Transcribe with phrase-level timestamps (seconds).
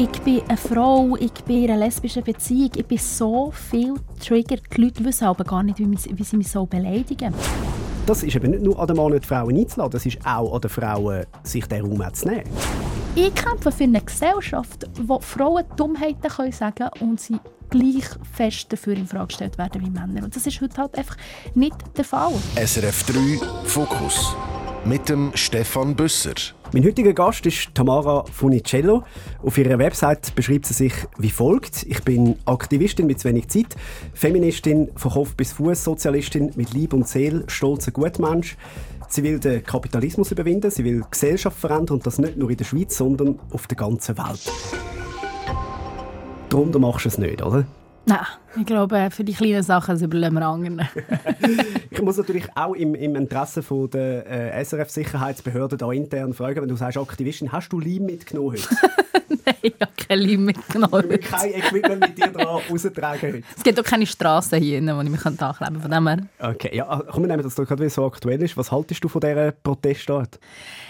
[0.00, 4.62] Ich bin eine Frau, ich bin in einer lesbischen Beziehung, ich bin so viel triggert.
[4.76, 7.34] Die Leute wissen aber gar nicht, wie, sie mich so beleidigen.
[8.06, 10.60] Das ist eben nicht nur an den Mann die Frauen einzuladen, das ist auch an
[10.60, 12.44] den Frauen, sich den Raum zu nehmen.
[13.16, 18.94] Ich kämpfe für eine Gesellschaft, wo Frauen Dummheiten können sagen und sie gleich fest dafür
[18.94, 20.22] in Frage gestellt werden wie Männer.
[20.22, 21.16] Und das ist heute halt einfach
[21.54, 22.34] nicht der Fall.
[22.54, 24.36] SRF 3 Fokus
[24.88, 26.32] mit dem Stefan Büsser.
[26.72, 29.02] Mein heutiger Gast ist Tamara Funicello.
[29.42, 31.82] Auf ihrer Website beschreibt sie sich wie folgt.
[31.82, 33.76] Ich bin Aktivistin mit zu wenig Zeit,
[34.14, 38.56] Feministin von Kopf bis Fuß, Sozialistin mit Lieb und Seele, stolzer Gutmensch.
[39.08, 42.64] Sie will den Kapitalismus überwinden, sie will Gesellschaft verändern und das nicht nur in der
[42.64, 44.50] Schweiz, sondern auf der ganzen Welt.
[46.48, 47.66] Darunter machst du es nicht, oder?
[48.08, 48.20] Nein,
[48.56, 50.88] ich glaube, für die kleinen Sachen überlegen wir anderen.
[51.90, 56.68] ich muss natürlich auch im, im Interesse von der äh, SRF-Sicherheitsbehörde da intern fragen, wenn
[56.68, 58.62] du sagst Aktivistin, hast du Leim mitgenommen heute?
[59.62, 61.10] Ich habe kein Leim mitgenommen.
[61.10, 63.44] Ich kein Equipment mit dir dran raustragen heute.
[63.56, 65.80] Es gibt auch keine Straße hier, wo ich mich ankleben kann.
[65.80, 66.18] Von dem her.
[66.38, 68.56] Okay, ja, komm, wir nehmen das doch gerade, wie so aktuell ist.
[68.56, 70.38] Was haltest du von dieser Protestart?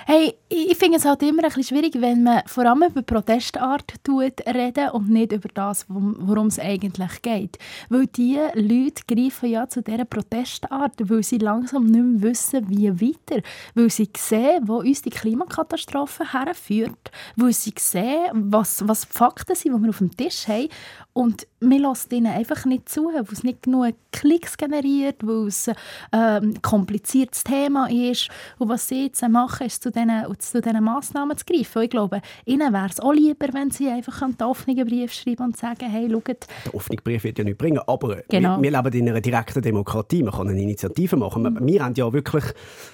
[0.06, 3.92] Hey, ich finde es halt immer ein bisschen schwierig, wenn man vor allem über Protestart
[4.02, 7.58] tut, reden und nicht über das, worum es eigentlich geht.
[7.90, 12.88] Weil diese Leute greifen ja zu dieser Protestart, weil sie langsam nicht mehr wissen, wie
[12.90, 13.42] weiter.
[13.74, 17.11] Weil sie sehen, wo uns die Klimakatastrophe herführt.
[17.36, 20.68] Weil sie sehen, was, was die Fakten sind, die wir auf dem Tisch haben.
[21.12, 25.68] Und wir lassen ihnen einfach nicht zu, weil es nicht genug Klicks generiert, weil es
[26.12, 28.28] ein ähm, kompliziertes Thema ist.
[28.58, 31.78] Und was sie jetzt machen, ist zu diesen, zu diesen Massnahmen zu greifen.
[31.78, 35.46] Und ich glaube, ihnen wäre es auch lieber, wenn sie einfach einen offenen Brief schreiben
[35.46, 36.46] und sagen, hey, schaut...
[36.66, 38.56] Der offene Brief wird ja nichts bringen, aber genau.
[38.58, 40.22] wir, wir, leben in einer direkten Demokratie.
[40.22, 41.42] Man kann eine Initiative machen.
[41.42, 41.66] Mhm.
[41.66, 42.44] Wir haben ja wirklich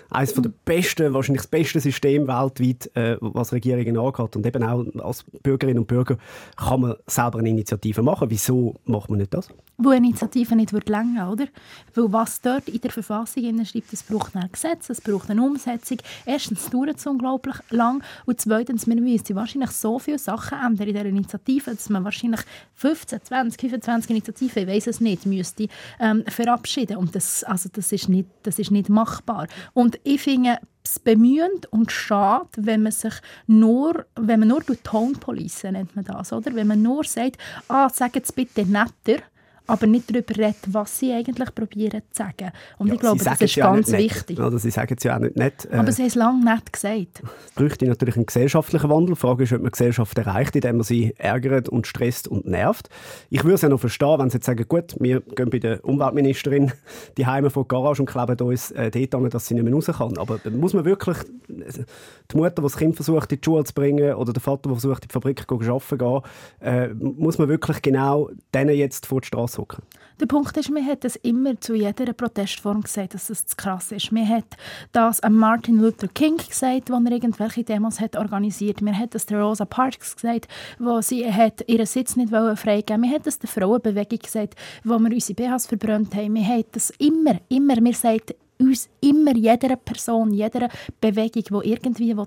[0.08, 4.36] eines der besten, wahrscheinlich das beste System weltweit, äh, was Regierungen angeht.
[4.36, 6.16] Und eben auch als Bürgerinnen und Bürger
[6.56, 8.30] kann man selber eine Initiative machen.
[8.30, 9.48] Wieso macht man nicht das?
[9.76, 11.46] Wo eine Initiative nicht wird länger, oder?
[11.94, 15.98] Weil was dort in der Verfassung schreibt, es braucht ein Gesetz, es braucht eine Umsetzung.
[16.24, 20.94] Erstens dauert es unglaublich lang und zweitens, wir müssen wahrscheinlich so viele Sachen ändern in
[20.94, 22.40] dieser Initiative, dass man wahrscheinlich
[22.74, 25.68] 15, 20, 25 Initiativen, ich weiß es nicht, müsste
[26.00, 26.96] ähm, verabschieden.
[26.96, 29.48] Und das, also das, ist nicht, das ist nicht machbar.
[29.74, 33.14] Und ich finde, es bemühend und schade, wenn man sich
[33.46, 36.54] nur, wenn man nur Tone Police nennt man das, oder?
[36.54, 39.22] Wenn man nur sagt, ah, sag jetzt bitte netter,
[39.66, 42.52] aber nicht darüber reden, was sie eigentlich probieren zu sagen.
[42.78, 44.38] Und ja, ich glaube, das ist ganz wichtig.
[44.38, 45.66] Oder sie sagen es ja auch nicht nett.
[45.70, 47.22] Äh, aber sie haben es lange nicht gesagt.
[47.46, 49.14] Es bräuchte natürlich einen gesellschaftlichen Wandel.
[49.14, 52.46] Die Frage ist, ob man die Gesellschaft erreicht, indem man sie ärgert und stresst und
[52.46, 52.90] nervt.
[53.30, 55.82] Ich würde es ja noch verstehen, wenn sie jetzt sagen, gut, wir gehen bei der
[55.84, 56.72] Umweltministerin
[57.16, 59.72] die Heime von der Garage und kleben uns äh, dort an, dass sie nicht mehr
[59.72, 60.18] raus kann.
[60.18, 61.16] Aber muss man wirklich
[61.48, 64.72] die Mutter, die das Kind versucht, in die Schule zu bringen oder der Vater, der
[64.72, 66.20] versucht, in die Fabrik zu arbeiten, gehen,
[66.60, 69.84] äh, muss man wirklich genau denen jetzt vor die Straße aushocken.
[70.20, 73.90] Der Punkt ist, man hat es immer zu jeder Protestform gesagt, dass es zu krass
[73.90, 74.12] ist.
[74.12, 74.44] Man hat
[74.92, 78.80] das an Martin Luther King gesagt, als er irgendwelche Demos hat organisiert.
[78.80, 80.46] Man hat es der Rosa Parks gesagt,
[80.78, 84.54] wo sie hat ihren Sitz nicht freigeben Man hat es der Frauenbewegung gesagt,
[84.84, 86.32] wo wir unsere BHs verbrannt haben.
[86.32, 88.34] Man hat das immer, immer, mir sagt
[88.68, 90.68] uns immer, jeder Person, jeder
[91.00, 92.26] Bewegung, die irgendwie will,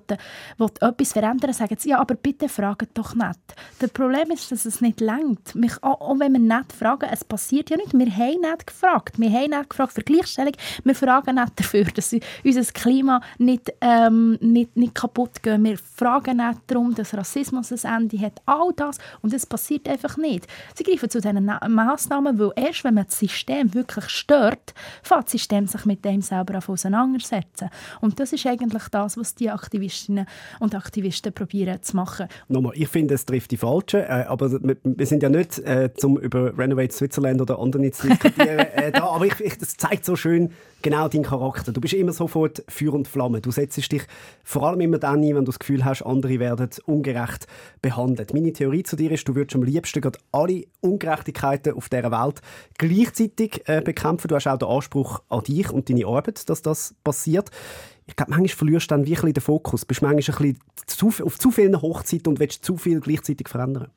[0.57, 3.39] will etwas verändern will, sagen sie, ja, aber bitte fragen doch nicht.
[3.79, 5.53] Das Problem ist, dass es nicht längt.
[5.81, 7.93] Auch, wenn wir nicht fragen, es passiert ja nicht.
[7.93, 9.19] Wir haben nicht gefragt.
[9.19, 10.53] Wir haben nicht gefragt für Gleichstellung.
[10.83, 15.63] Wir fragen nicht dafür, dass unser Klima nicht, ähm, nicht, nicht kaputt geht.
[15.63, 18.41] Wir fragen nicht darum, dass Rassismus ein Ende hat.
[18.45, 18.97] All das.
[19.21, 20.47] Und es passiert einfach nicht.
[20.75, 25.31] Sie greifen zu diesen Massnahmen, weil erst wenn man das System wirklich stört, fängt das
[25.31, 27.69] System sich mit dem selber auseinandersetzen.
[28.01, 30.25] Und das ist eigentlich das, was die Aktivistinnen
[30.59, 32.27] und Aktivisten probieren zu machen.
[32.47, 36.17] Nochmal, ich finde, es trifft die Falschen, äh, aber wir sind ja nicht äh, zum
[36.17, 40.15] über Renovate Switzerland oder andere zu diskutieren äh, da, aber ich, ich, das zeigt so
[40.15, 40.51] schön
[40.81, 41.71] genau deinen Charakter.
[41.71, 43.41] Du bist immer sofort Feuer und Flamme.
[43.41, 44.03] Du setzt dich
[44.43, 47.47] vor allem immer dann ein, wenn du das Gefühl hast, andere werden ungerecht
[47.81, 48.33] behandelt.
[48.33, 52.41] Meine Theorie zu dir ist, du würdest am liebsten gerade alle Ungerechtigkeiten auf dieser Welt
[52.77, 54.27] gleichzeitig äh, bekämpfen.
[54.27, 57.51] Du hast auch den Anspruch an dich und deine Arbeit, dass das passiert.
[58.05, 59.85] Ich glaube, manchmal verlierst du dann wirklich den Fokus.
[59.85, 63.91] Bist manchmal ein bisschen zu, auf zu vielen Hochzeiten und willst zu viel gleichzeitig verändern.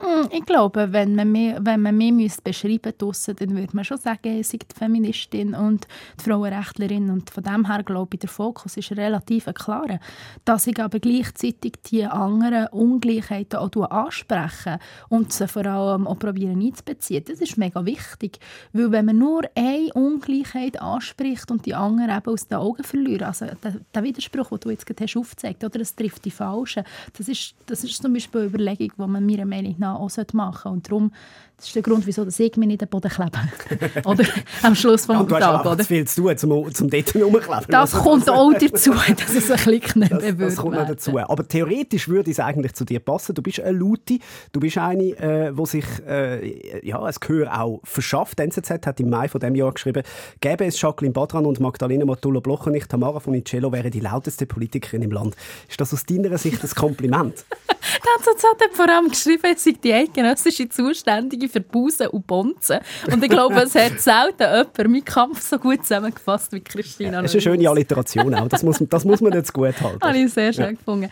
[0.00, 3.98] Mm, ich glaube, wenn man mich, wenn man mich beschreiben müsste, dann würde man schon
[3.98, 5.86] sagen, sie die Feministin und
[6.18, 7.10] die Frauenrechtlerin.
[7.10, 10.00] Und von dem her glaube ich, der Fokus ist relativ klar.
[10.46, 14.78] Dass ich aber gleichzeitig die anderen Ungleichheiten auch anspreche
[15.10, 18.38] und sie vor allem auch probieren einzubeziehen, das ist mega wichtig.
[18.72, 23.22] Weil wenn man nur eine Ungleichheit anspricht und die anderen eben aus den Augen verliert,
[23.22, 26.84] also der, der Widerspruch, den du jetzt gerade hast aufgezeigt, oder es trifft die Falschen,
[27.18, 30.62] das ist, das ist zum Beispiel eine Überlegung, die man meiner Meinung nach auch machen
[30.62, 30.68] sollte.
[30.68, 31.12] Und darum,
[31.60, 33.38] das ist der Grund, wieso ich mich nicht den Boden klebe.
[34.08, 34.24] oder
[34.62, 35.62] am Schluss des ja, du Tages.
[35.62, 37.66] Du hast viel zu tun, zum, zum dort rumkleben.
[37.68, 41.18] Das also, kommt auch dazu, dass es ein bisschen knapp das, das kommt noch dazu.
[41.18, 43.34] Aber theoretisch würde es eigentlich zu dir passen.
[43.34, 44.20] Du bist eine Luti,
[44.52, 48.38] du bist eine, äh, die sich äh, ja, ein Gehör auch verschafft.
[48.38, 50.02] Die NZZ hat im Mai von diesem Jahr geschrieben,
[50.40, 55.02] gäbe es Jacqueline Badran und Magdalena Matula-Blocher nicht, Tamara von Icello wäre die lauteste Politikerin
[55.02, 55.36] im Land.
[55.68, 57.44] Ist das aus deiner Sicht ein Kompliment?
[57.80, 62.78] Die NZZ hat vor allem geschrieben, es sei die eidgenössische Zuständige für Busen und Bonzen.
[63.12, 67.12] Und ich glaube, es hat selten jemand meinen Kampf so gut zusammengefasst wie Christina.
[67.12, 68.48] Ja, das ist eine schöne Alliteration auch.
[68.48, 70.00] Das muss, das muss man jetzt gut halten.
[70.00, 70.70] Habe ich sehr schön ja.
[70.72, 71.10] gefunden.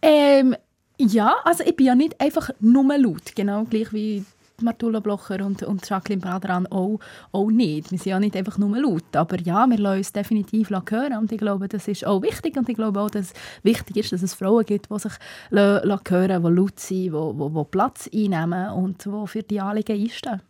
[0.00, 0.56] Ähm,
[0.98, 4.24] ja, also ich bin ja nicht einfach nur laut, genau gleich wie
[4.62, 6.98] Martula Blocher und, und Jacqueline Bradran auch,
[7.32, 7.90] auch nicht.
[7.90, 11.16] Wir sind ja nicht einfach nur laut, aber ja, wir lassen uns definitiv hören.
[11.18, 12.56] Und ich glaube, das ist auch wichtig.
[12.56, 15.12] Und ich glaube auch, dass es wichtig ist, dass es Frauen gibt, die sich
[15.50, 20.40] hören die laut sind, die, die, die Platz einnehmen und die für die Anliegen einstehen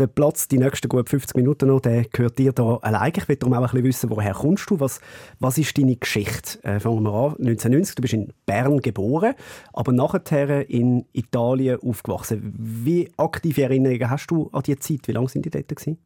[0.00, 3.12] der Platz, die nächsten gut 50 Minuten noch, der gehört dir da allein.
[3.14, 4.80] Ich will darum auch ein bisschen wissen, woher kommst du?
[4.80, 5.00] Was,
[5.38, 6.62] was ist deine Geschichte?
[6.64, 7.30] Äh, fangen wir an.
[7.38, 9.34] 1990, du bist in Bern geboren,
[9.72, 12.54] aber nachher in Italien aufgewachsen.
[12.56, 15.06] Wie aktive Erinnerungen hast du an diese Zeit?
[15.06, 15.68] Wie lange sind die dort?
[15.68, 15.98] Gewesen?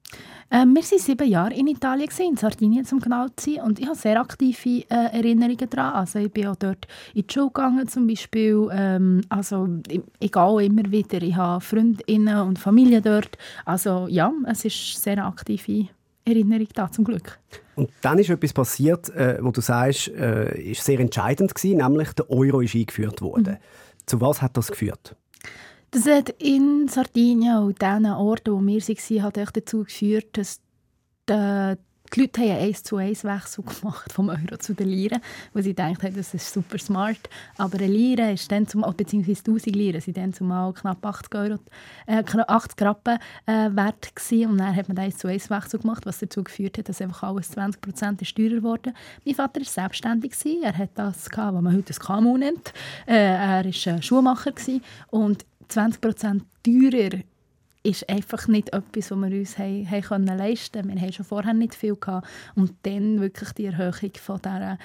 [0.51, 3.65] Ähm, wir waren sieben Jahre in Italien, in Sardinien zum genau zu sein.
[3.65, 5.95] Und ich habe sehr aktive äh, Erinnerungen daran.
[5.95, 8.69] Also ich bin auch dort in die Schule gegangen zum Beispiel.
[8.73, 11.23] Ähm, also ich, immer wieder.
[11.23, 13.39] Ich habe Freundinnen und Familie dort.
[13.65, 15.89] Also ja, es ist sehr eine aktive
[16.25, 17.39] Erinnerung da, zum Glück.
[17.77, 22.13] Und dann ist etwas passiert, äh, wo du sagst, äh, ist sehr entscheidend gewesen, nämlich
[22.13, 23.55] der Euro ist eingeführt worden.
[23.55, 24.07] Mhm.
[24.07, 25.17] Zu was hat das geführt?
[25.91, 30.61] Das hat in Sardinien und diesen Orten, wo wir waren, hat dazu geführt, dass
[31.29, 31.75] die,
[32.13, 35.21] die Leute einen 1 zu 1 Wechsel gemacht vom Euro zu den Liren,
[35.53, 37.29] weil sie gedacht haben, das ist super smart.
[37.57, 41.59] Aber eine Lire ist dann zum, beziehungsweise 1000 Liren sind dann zumal knapp 80 Euro,
[42.07, 44.51] äh, 80 Rappen äh, wert gewesen.
[44.51, 47.01] Und dann hat man den 1 zu 1 Wechsel gemacht, was dazu geführt hat, dass
[47.01, 48.93] einfach alles 20 Prozent teurer wurde.
[49.25, 50.63] Mein Vater war selbstständig gewesen.
[50.63, 52.73] Er hat das gehabt, was man heute ein KMU nennt.
[53.07, 54.83] Äh, er war Schuhmacher gewesen.
[55.11, 57.23] und 20% teurer
[57.85, 60.95] ist einfach nicht etwas, was wir uns haben, haben leisten konnten.
[60.95, 61.95] Wir hatten schon vorher nicht viel.
[61.95, 62.27] Gehabt.
[62.57, 64.79] Und dann wirklich die Erhöhung von dieser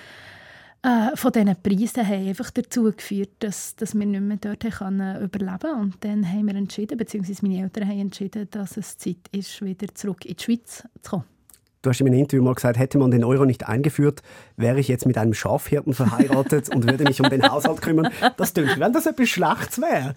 [0.81, 5.21] äh, von diesen Preisen haben einfach dazu geführt, dass, dass wir nicht mehr dort können
[5.21, 5.79] überleben.
[5.79, 9.93] Und dann haben wir entschieden, beziehungsweise meine Eltern haben entschieden, dass es Zeit ist, wieder
[9.93, 11.38] zurück in die Schweiz zu kommen.
[11.81, 14.21] Du hast in einem Interview mal gesagt, hätte man den Euro nicht eingeführt,
[14.57, 18.11] wäre ich jetzt mit einem Schafhirten verheiratet und würde mich um den Haushalt kümmern.
[18.35, 20.13] Das klingt, wenn das etwas Schlechtes wäre.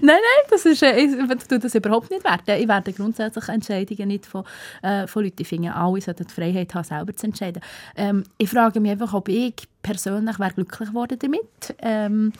[0.00, 1.14] Nein, nein, das ist, äh, ich
[1.48, 2.58] tue das überhaupt nicht werten.
[2.58, 4.44] Ich werde grundsätzlich Entscheidungen nicht von,
[4.82, 5.42] äh, von Leuten.
[5.42, 7.62] Ich finde, alle sollten die Freiheit haben, selber zu entscheiden.
[7.94, 11.76] Ähm, ich frage mich einfach, ob ich persönlich wäre glücklich geworden damit.
[11.82, 12.32] Ähm,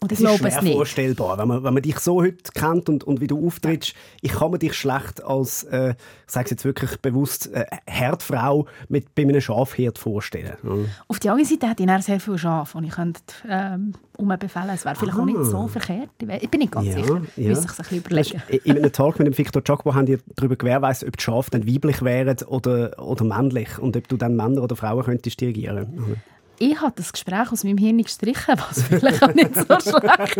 [0.00, 0.74] und ich glaube es nicht.
[0.74, 3.94] vorstellbar, wenn man, wenn man dich so heute kennt und, und wie du auftrittst.
[4.20, 8.66] Ich kann mir dich schlecht als, äh, ich sage es jetzt wirklich bewusst, äh, Herdfrau
[8.88, 10.56] mit, bei einem Schafherd vorstellen.
[10.62, 10.88] Mhm.
[11.08, 14.70] Auf der anderen Seite hätte ich sehr viele Schafe und ich könnte ähm, umbefehlen.
[14.70, 15.20] Es wäre vielleicht ah.
[15.20, 16.10] auch nicht so verkehrt.
[16.18, 17.22] Ich bin nicht ganz ja, sicher.
[17.36, 17.48] Ja.
[17.48, 18.42] Müsste sich ein bisschen überlegen.
[18.64, 21.66] In einem Talk mit dem Victor Giacomo haben die darüber gewährleistet, ob die Schafe dann
[21.66, 25.94] weiblich wären oder, oder männlich und ob du dann Männer oder Frauen könntest dirigieren.
[25.94, 26.16] Mhm
[26.58, 30.36] ich habe das Gespräch aus meinem Hirn gestrichen, was vielleicht auch nicht so schlecht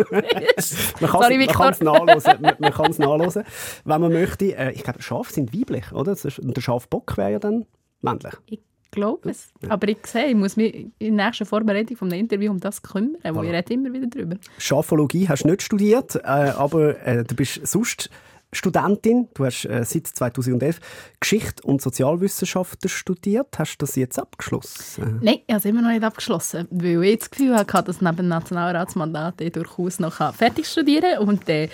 [0.57, 1.01] ist.
[1.01, 3.45] man kann es nachlesen, man, man kann es nachlesen,
[3.85, 4.57] wenn man möchte.
[4.57, 6.17] Äh, ich glaube, Schafe sind weiblich, oder?
[6.43, 7.67] Und der Schafbock wäre ja dann
[8.03, 8.35] männlich.
[8.47, 8.61] Ich
[8.91, 9.53] glaube es.
[9.63, 9.71] Ja.
[9.71, 13.17] Aber ich sehe, ich muss mich in der nächsten Vorbereitung vom Interview um das kümmern,
[13.23, 13.45] weil voilà.
[13.45, 14.37] ich rede immer wieder darüber.
[14.59, 18.11] Schafologie hast du nicht studiert, äh, aber äh, du bist sonst
[18.53, 19.29] Studentin.
[19.35, 20.81] Du hast äh, seit 2011
[21.21, 23.59] Geschichte und Sozialwissenschaften studiert.
[23.59, 25.21] Hast du das jetzt abgeschlossen?
[25.23, 28.17] Nein, ich habe es immer noch nicht abgeschlossen, weil ich das Gefühl hatte, dass neben
[28.17, 31.29] dem Nationalratsmandat ich durchaus noch fertig studieren kann.
[31.29, 31.69] Und äh,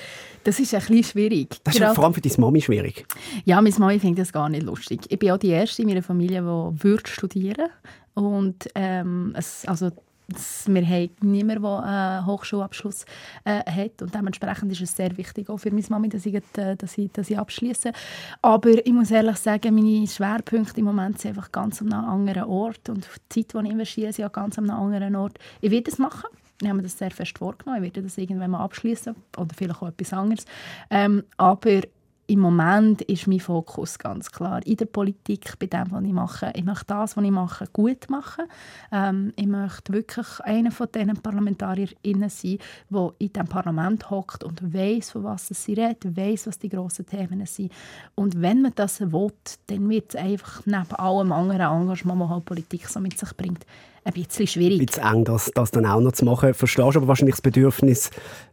[0.45, 1.61] das ist ein bisschen schwierig.
[1.65, 3.07] Das ist Gerade, vor allem für deine Mami schwierig.
[3.45, 5.01] Ja, meine Mami findet das gar nicht lustig.
[5.09, 7.69] Ich bin auch die Erste in meiner Familie, die würde studieren
[8.15, 9.91] und ähm, es, also
[10.67, 13.05] wir haben niemanden, der einen Hochschulabschluss
[13.45, 14.03] äh, hat.
[14.03, 17.11] Und dementsprechend ist es sehr wichtig, auch für meine Mami, dass ich, äh, dass ich,
[17.13, 17.93] dass ich abschließe.
[18.43, 22.45] Aber ich muss ehrlich sagen, meine Schwerpunkte im Moment sind einfach ganz an einem anderen
[22.45, 22.89] Ort.
[22.89, 25.39] Und die Zeit, die ich investiere, ist an ganz an einem anderen Ort.
[25.61, 26.31] Ich werde es machen.
[26.61, 27.83] ich habe mir das sehr fest vorgenommen.
[27.83, 30.45] Ich werde das irgendwann mal abschließen oder vielleicht auch etwas anderes.
[30.91, 31.83] Ähm, aber
[32.27, 36.53] im Moment ist mein Fokus ganz klar in der Politik, bei dem, was ich mache.
[36.55, 38.45] Ich möchte das, was ich mache, gut machen.
[38.93, 42.59] Ähm, ich möchte wirklich einer von diesen ParlamentarierInnen sein,
[42.91, 47.07] der in diesem Parlament hockt und weiß, von was sie redet, weiß, was die grossen
[47.07, 47.73] Themen sind.
[48.15, 49.33] Und wenn man das will,
[49.67, 53.67] dann wird es einfach neben allem anderen Engagement, das halt Politik so mit sich bringt,
[54.05, 54.81] ein bisschen schwierig.
[54.81, 56.55] Ein bisschen eng, das, das dann auch noch zu machen.
[56.55, 58.11] Verstehst du aber wahrscheinlich das Bedürfnis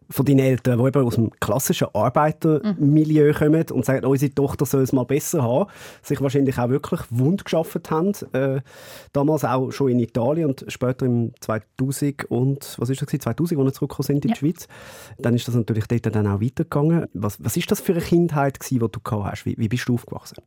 [0.09, 4.81] von deinen Eltern, die eben aus dem klassischen Arbeitermilieu kommen und sagen, unsere Tochter soll
[4.81, 5.69] es mal besser haben,
[6.01, 8.61] sich wahrscheinlich auch wirklich wund geschaffen haben, äh,
[9.13, 13.69] damals auch schon in Italien und später im 2000 und, was ist das 2000, als
[13.69, 14.33] sie zurückgekommen sind in ja.
[14.35, 14.67] die Schweiz.
[15.19, 17.07] Dann ist das natürlich dort dann auch weitergegangen.
[17.13, 19.45] Was, was ist das für eine Kindheit gewesen, die du gehabt hast?
[19.45, 20.37] Wie, wie bist du aufgewachsen?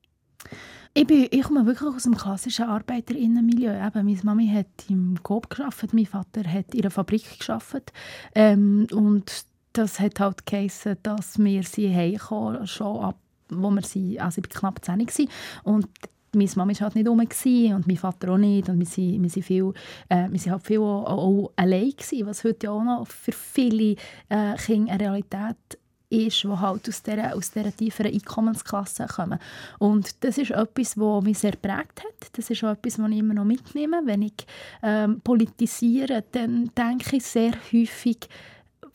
[0.94, 3.72] Ich, bin, ich komme wirklich aus dem klassischen Arbeiterinnenmilieu.
[3.72, 7.92] Eben, meine Mami hat im Coop gearbeitet, mein Vater hat in einer Fabrik gearbeitet.
[8.34, 14.20] Ähm, und das hat halt geheißen, dass wir sie heimkommen, schon ab, wo wir sie,
[14.20, 15.26] also ich war knapp 10 war.
[15.64, 15.88] Und
[16.34, 18.68] meine Mama war halt nicht rum und mein Vater auch nicht.
[18.68, 19.72] Und wir sind, viel,
[20.08, 23.96] äh, halt viel auch, auch allein gewesen, was heute auch noch für viele
[24.28, 29.38] äh, Kinder eine Realität ist, die halt aus dieser, aus dieser tieferen Einkommensklasse kommen.
[29.78, 32.30] Und das ist etwas, was mich sehr prägt hat.
[32.32, 34.02] Das ist auch etwas, was ich immer noch mitnehme.
[34.04, 34.46] Wenn ich
[34.82, 38.28] ähm, politisiere, dann denke ich sehr häufig,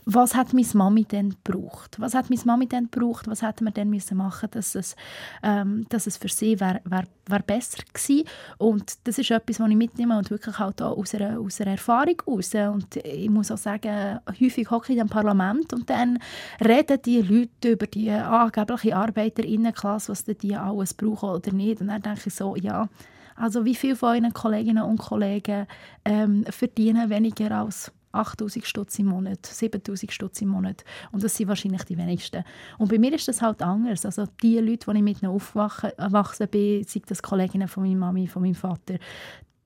[0.10, 2.00] was hat meine Mami denn gebraucht?
[2.00, 3.28] Was hat meine Mami denn gebraucht?
[3.28, 4.96] Was hätte man denn müssen machen, dass es,
[5.44, 8.24] ähm, dass es für sie wäre wär, wär besser gewesen?
[8.58, 11.72] Und das ist etwas, was ich mitnehme und wirklich halt auch aus einer, aus einer
[11.72, 12.56] Erfahrung raus.
[12.56, 16.20] Und ich muss auch sagen, häufig hocke ich im Parlament und dann
[16.66, 21.82] reden die Leute über die angebliche Arbeiterinnenklasse, was die alles brauchen oder nicht.
[21.82, 22.88] Und dann denke ich so, ja,
[23.36, 25.68] also wie viele von euren Kolleginnen und Kollegen
[26.06, 30.84] ähm, verdienen weniger als 8000 Stutz im Monat, 7000 Stutz im Monat.
[31.12, 32.44] Und das sind wahrscheinlich die wenigsten.
[32.78, 34.06] Und bei mir ist das halt anders.
[34.06, 38.42] Also die Leute, die ich mit aufgewachsen bin, sei das Kolleginnen von meiner Mami, von
[38.42, 38.98] meinem Vater,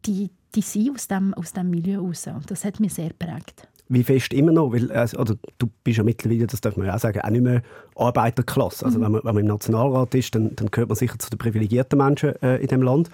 [0.06, 2.28] die, die sind aus dem, aus dem Milieu raus.
[2.28, 6.04] Und das hat mich sehr geprägt wie fest immer noch, weil also, du bist ja
[6.04, 7.62] mittlerweile, das darf man ja auch sagen, auch nicht mehr
[7.96, 8.86] Arbeiterklasse.
[8.86, 9.04] Also mhm.
[9.04, 11.98] wenn, man, wenn man im Nationalrat ist, dann, dann gehört man sicher zu den privilegierten
[11.98, 13.10] Menschen äh, in dem Land.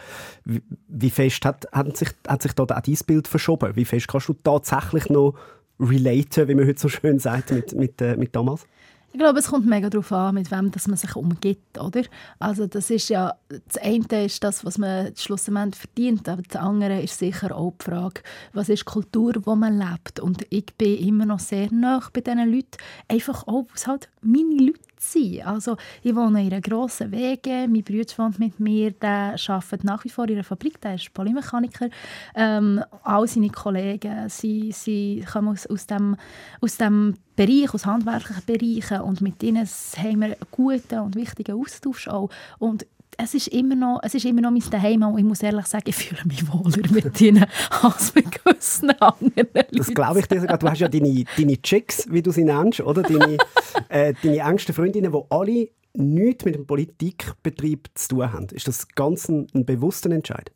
[0.45, 3.75] Wie, wie, fest hat, hat, sich, hat sich da auch dein Bild verschoben?
[3.75, 5.33] Wie fest kannst du tatsächlich noch
[5.79, 8.67] relaten, wie man heute so schön sagt, mit, mit, äh, mit damals?
[9.13, 12.03] Ich glaube, es kommt mega darauf an, mit wem dass man sich umgibt, oder?
[12.39, 17.01] Also das ist ja, das eine ist das, was man schlussendlich verdient, aber das andere
[17.01, 18.21] ist sicher auch die Frage,
[18.53, 20.19] was ist die Kultur, wo man lebt?
[20.19, 24.53] Und ich bin immer noch sehr nah bei diesen Leuten, einfach auch, was halt meine
[24.55, 25.41] Leute sein.
[25.45, 30.03] Also ich wohne in einer grossen Wege, mein Bruder wohnt mit mir, der arbeitet nach
[30.03, 31.89] wie vor in einer Fabrik, der ist Polymechaniker.
[32.35, 36.15] Ähm, all seine Kollegen sie, sie kommen aus, aus, dem,
[36.61, 41.59] aus dem Bereich, aus handwerklichen Bereichen und mit ihnen haben wir einen guten und wichtigen
[41.59, 42.29] Austausch auch.
[42.59, 42.85] Und
[43.17, 45.85] es ist immer noch, es ist immer noch mein Daheim und ich muss ehrlich sagen,
[45.87, 47.45] ich fühle mich wohler mit ihnen
[47.81, 49.77] als mit gewissen anderen Leuten.
[49.77, 50.57] Das glaube ich dir sogar.
[50.57, 53.01] Du hast ja deine, deine Chicks, wie du sie nennst, oder?
[53.01, 53.37] Deine,
[53.89, 58.47] äh, deine engsten Freundinnen, die alle nichts mit dem Politikbetrieb zu tun haben.
[58.51, 60.51] Ist das ganz ein, ein bewusster Entscheid?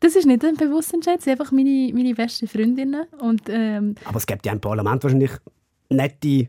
[0.00, 3.06] Das ist nicht ein bewusster Entscheid, sind einfach meine, meine besten Freundinnen.
[3.20, 5.30] Und, ähm, Aber es gibt ja im Parlament wahrscheinlich
[5.90, 6.48] nette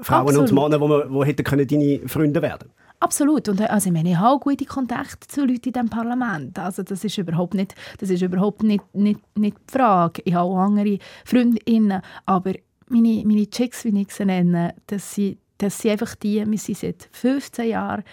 [0.00, 0.50] Frauen Absolut.
[0.50, 2.85] und Männer, die, die hätten deine Freunde werden können.
[3.00, 3.48] Absolut.
[3.48, 6.58] Und, äh, also, ich, meine, ich habe gute Kontakte zu Leuten in diesem Parlament.
[6.58, 10.22] Also, das ist überhaupt nicht, das ist überhaupt nicht, nicht, nicht die Frage.
[10.24, 12.02] Ich habe auch andere Freundinnen.
[12.24, 12.52] Aber
[12.88, 16.78] meine, meine Chicks, wie ich sie nenne, das sind, das sind einfach die, wir sind
[16.78, 18.04] seit 15 Jahren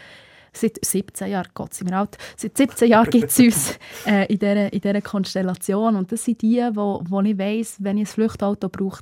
[0.55, 4.39] seit 17 Jahren, Gott sei mir alt, seit 17 Jahren gibt es uns äh, in,
[4.39, 5.95] dieser, in dieser Konstellation.
[5.95, 9.01] Und das sind die, wo, wo ich weiss, wenn ich ein Flüchtauto brauche,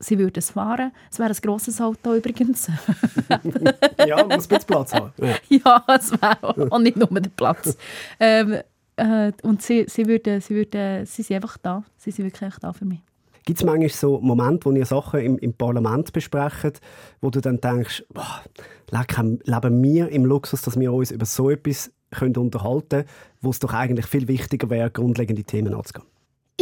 [0.00, 0.92] sie würden es fahren.
[1.10, 2.68] Es wäre ein grosses Auto übrigens.
[4.06, 5.12] ja, muss ein bisschen Platz haben.
[5.48, 7.76] Ja, es wäre auch nicht nur der Platz.
[8.18, 8.58] Ähm,
[8.96, 11.84] äh, und sie, sie, würden, sie, würden, sie sind einfach da.
[11.96, 13.00] Sie sind wirklich da für mich.
[13.44, 16.80] Gibt es manchmal so Momente, wo ihr Sachen im, im Parlament besprecht,
[17.20, 18.42] wo du dann denkst, boah,
[18.90, 23.04] leben wir im Luxus, dass wir uns über so etwas können unterhalten können,
[23.40, 26.06] wo es doch eigentlich viel wichtiger wäre, grundlegende Themen anzugehen?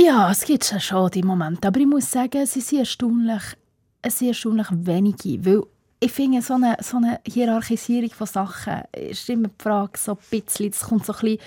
[0.00, 1.66] Ja, es gibt schon die Momente.
[1.66, 3.42] Aber ich muss sagen, sie sind erstaunlich,
[4.00, 5.44] es sind erstaunlich wenige.
[5.44, 5.62] Weil
[5.98, 10.18] ich finde, so eine, so eine Hierarchisierung von Sachen ist immer die Frage, so ein
[10.30, 11.38] bisschen, das kommt so ein bisschen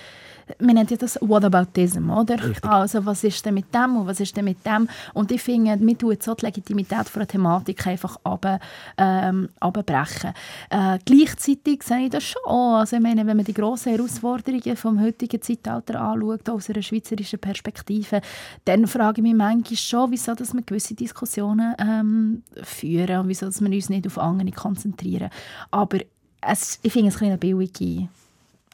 [0.58, 2.42] man nennt ja das Whataboutism, oder?
[2.42, 2.64] Richtig.
[2.64, 4.88] Also was ist denn mit dem und was ist denn mit dem?
[5.14, 8.60] Und ich finde, man tut so die Legitimität von der Thematik einfach runter,
[8.98, 10.32] ähm, abbrechen.
[10.70, 12.42] Äh, gleichzeitig sehe ich das schon.
[12.46, 17.38] Also ich meine, wenn man die grossen Herausforderungen vom heutigen Zeitalter anschaut, aus einer schweizerischen
[17.38, 18.20] Perspektive,
[18.64, 23.46] dann frage ich mich manchmal schon, wieso dass wir gewisse Diskussionen ähm, führen und wieso
[23.46, 25.30] dass wir uns nicht auf andere konzentrieren.
[25.70, 25.98] Aber
[26.40, 28.08] es, ich finde es ein eine billige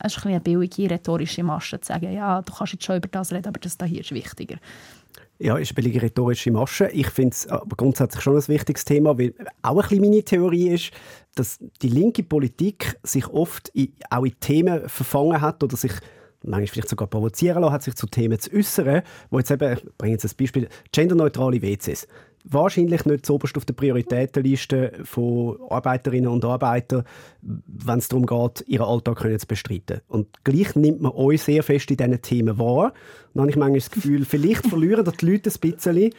[0.00, 3.08] es ist ein eine billige rhetorische Masche zu sagen, ja, du kannst jetzt schon über
[3.08, 4.56] das reden, aber das hier ist wichtiger.
[5.40, 6.88] Ja, ist eine billige rhetorische Masche.
[6.88, 10.90] Ich finde es aber grundsätzlich schon ein wichtiges Thema, weil auch ein meine Theorie ist,
[11.34, 15.92] dass die linke Politik sich oft in, auch in Themen verfangen hat oder sich
[16.42, 19.84] manchmal vielleicht sogar provozieren lassen, hat sich zu Themen zu äußern, wo jetzt eben, ich
[19.96, 22.06] bringe jetzt ein Beispiel, genderneutrale WCs
[22.44, 27.04] wahrscheinlich nicht zuoberst auf der Prioritätenliste von Arbeiterinnen und Arbeitern,
[27.42, 30.00] wenn es darum geht, ihren Alltag zu bestreiten.
[30.08, 32.92] Und gleich nimmt man euch sehr fest in diesen Themen wahr.
[33.34, 36.10] Dann habe ich manchmal das Gefühl, vielleicht verlieren die Leute ein bisschen,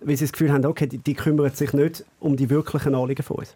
[0.00, 3.22] weil sie das Gefühl haben, okay, die, die kümmern sich nicht um die wirklichen Anliegen
[3.22, 3.54] von uns.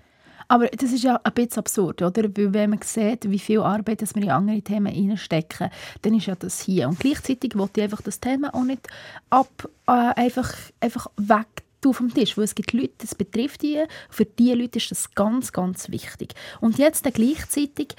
[0.48, 2.24] Aber das ist ja ein bisschen absurd, oder?
[2.36, 5.70] Weil wenn man sieht, wie viel Arbeit wir in andere Themen reinstecken,
[6.02, 6.88] dann ist ja das hier.
[6.88, 8.86] Und gleichzeitig wollte ich einfach das Thema auch nicht
[9.30, 14.24] ab, äh, einfach, einfach weg vom Tisch, weil es gibt Leute, das betrifft die, für
[14.24, 16.34] diese Leute ist das ganz, ganz wichtig.
[16.60, 17.94] Und jetzt gleichzeitig,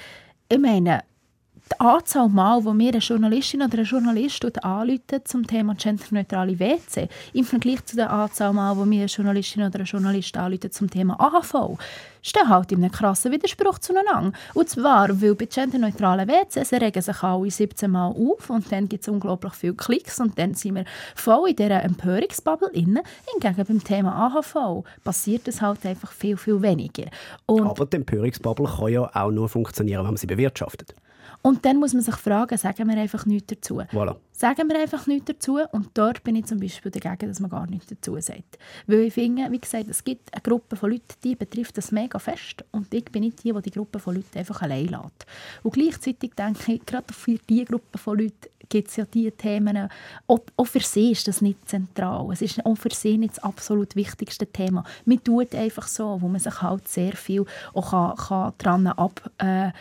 [0.50, 1.04] ich meine,
[1.72, 7.10] die Anzahl Mal, wo mir eine Journalistin oder ein Journalist anrufen zum Thema genderneutrale WC,
[7.34, 10.90] im Vergleich zu der Anzahl Mal, wo mir eine Journalistin oder ein Journalist anrufen zum
[10.90, 11.78] Thema AHV,
[12.22, 14.32] stehen halt in einem krassen Widerspruch zueinander.
[14.54, 19.04] Und zwar, weil bei genderneutralen WCs regen sich alle 17 Mal auf und dann gibt
[19.04, 23.02] es unglaublich viele Klicks und dann sind wir voll in dieser Empörungsbubble inne.
[23.32, 27.06] Hingegen beim Thema AHV passiert es halt einfach viel, viel weniger.
[27.48, 30.96] Und Aber die Empörungsbubble kann ja auch nur funktionieren, wenn man sie bewirtschaftet.
[31.46, 33.80] Und dann muss man sich fragen, sagen wir einfach nichts dazu.
[33.80, 34.16] Voilà.
[34.32, 37.68] Sagen wir einfach nichts dazu und dort bin ich zum Beispiel dagegen, dass man gar
[37.68, 38.58] nichts dazu sagt.
[38.88, 42.18] Weil ich finde, wie gesagt, es gibt eine Gruppe von Leuten, die betrifft das mega
[42.18, 45.28] fest und ich bin nicht die, die die Gruppe von Leuten einfach allein lässt.
[45.62, 49.88] Und gleichzeitig denke ich, gerade für diese Gruppe von Leuten gibt es ja diese Themen,
[50.26, 52.28] auch, auch für sie ist das nicht zentral.
[52.32, 54.84] Es ist auch für sie nicht das absolut wichtigste Thema.
[55.06, 59.30] Man tut einfach so, wo man sich halt sehr viel auch kann, kann dran ab...
[59.38, 59.72] Äh,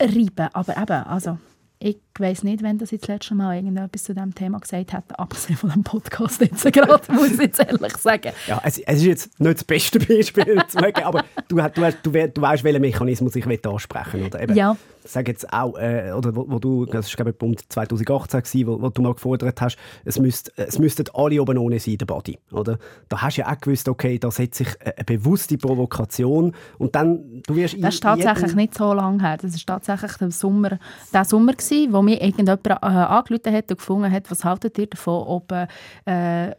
[0.00, 0.48] reiben.
[0.52, 1.38] Aber eben, also,
[1.78, 5.56] ich weiß nicht, wenn das jetzt letzte Mal irgendetwas zu diesem Thema gesagt hat, abgesehen
[5.56, 8.32] von dem Podcast jetzt gerade, muss ich jetzt ehrlich sagen.
[8.46, 10.62] Ja, es, es ist jetzt nicht das beste Beispiel,
[11.02, 14.40] aber du, du, du, du, du weißt, welchen Mechanismus ich ansprechen oder?
[14.42, 17.64] Eben, ja sage jetzt auch, äh, oder wo, wo, du, das war glaube ich Punkt
[17.68, 21.78] 2018 gewesen, wo, wo, du mal gefordert hast, es, müsst, es müssten alle oben ohne
[21.78, 22.78] sein, der Body, oder?
[23.08, 27.42] Da hast du ja auch gewusst, okay, da setzt sich eine bewusste Provokation und dann,
[27.46, 27.76] du wirst...
[27.82, 30.78] Das ist tatsächlich nicht so lange her, das ist tatsächlich der Sommer,
[31.12, 34.86] der Sommer gewesen, wo mir irgendjemand äh, angerufen hat und gefunden hat, was haltet ihr
[34.86, 35.66] davon, ob, äh,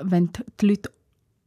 [0.02, 0.30] wenn
[0.60, 0.92] die Leute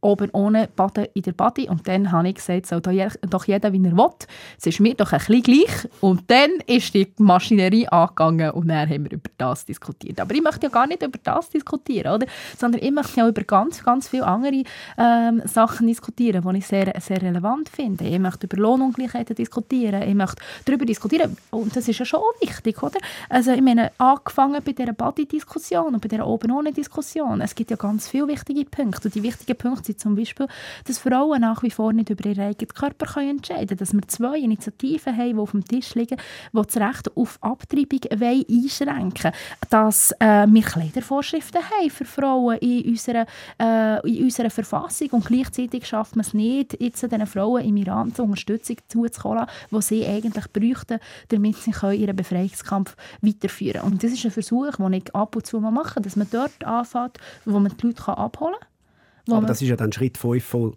[0.01, 1.69] oben ohne baden in der Body.
[1.69, 4.09] Und dann habe ich gesagt, soll doch jeder, wie er will.
[4.57, 5.89] Es ist mir doch ein bisschen gleich.
[6.01, 10.19] Und dann ist die Maschinerie angegangen und dann haben wir über das diskutiert.
[10.19, 12.27] Aber ich möchte ja gar nicht über das diskutieren, oder?
[12.57, 14.63] sondern ich möchte ja über ganz, ganz viele andere
[14.97, 18.05] ähm, Sachen diskutieren, die ich sehr, sehr relevant finde.
[18.05, 20.01] Ich möchte über Lohnungleichheiten diskutieren.
[20.03, 21.37] Ich möchte darüber diskutieren.
[21.51, 22.99] Und das ist ja schon wichtig, oder?
[23.29, 27.41] Also ich meine, angefangen bei dieser Body-Diskussion und bei dieser oben ohne Diskussion.
[27.41, 29.07] Es gibt ja ganz viele wichtige Punkte.
[29.07, 30.47] Und die wichtigen Punkte sind zum Beispiel,
[30.85, 33.79] dass Frauen nach wie vor nicht über ihren eigenen Körper können entscheiden können.
[33.79, 36.17] Dass wir zwei Initiativen haben, die auf dem Tisch liegen,
[36.53, 39.31] die das Recht auf Abtreibung einschränken
[39.69, 43.25] Dass äh, wir Kleidervorschriften haben für Frauen in unserer,
[43.59, 48.13] äh, in unserer Verfassung und gleichzeitig schaffen wir es nicht, jetzt diesen Frauen im Iran
[48.13, 50.99] zur Unterstützung zuzukommen, die sie eigentlich bräuchten,
[51.29, 53.93] damit sie ihren Befreiungskampf weiterführen können.
[53.93, 56.63] Und das ist ein Versuch, den ich ab und zu mal mache, dass man dort
[56.63, 58.69] anfängt, wo man die Leute abholen kann
[59.37, 60.75] aber das ist ja dann Schritt 5 von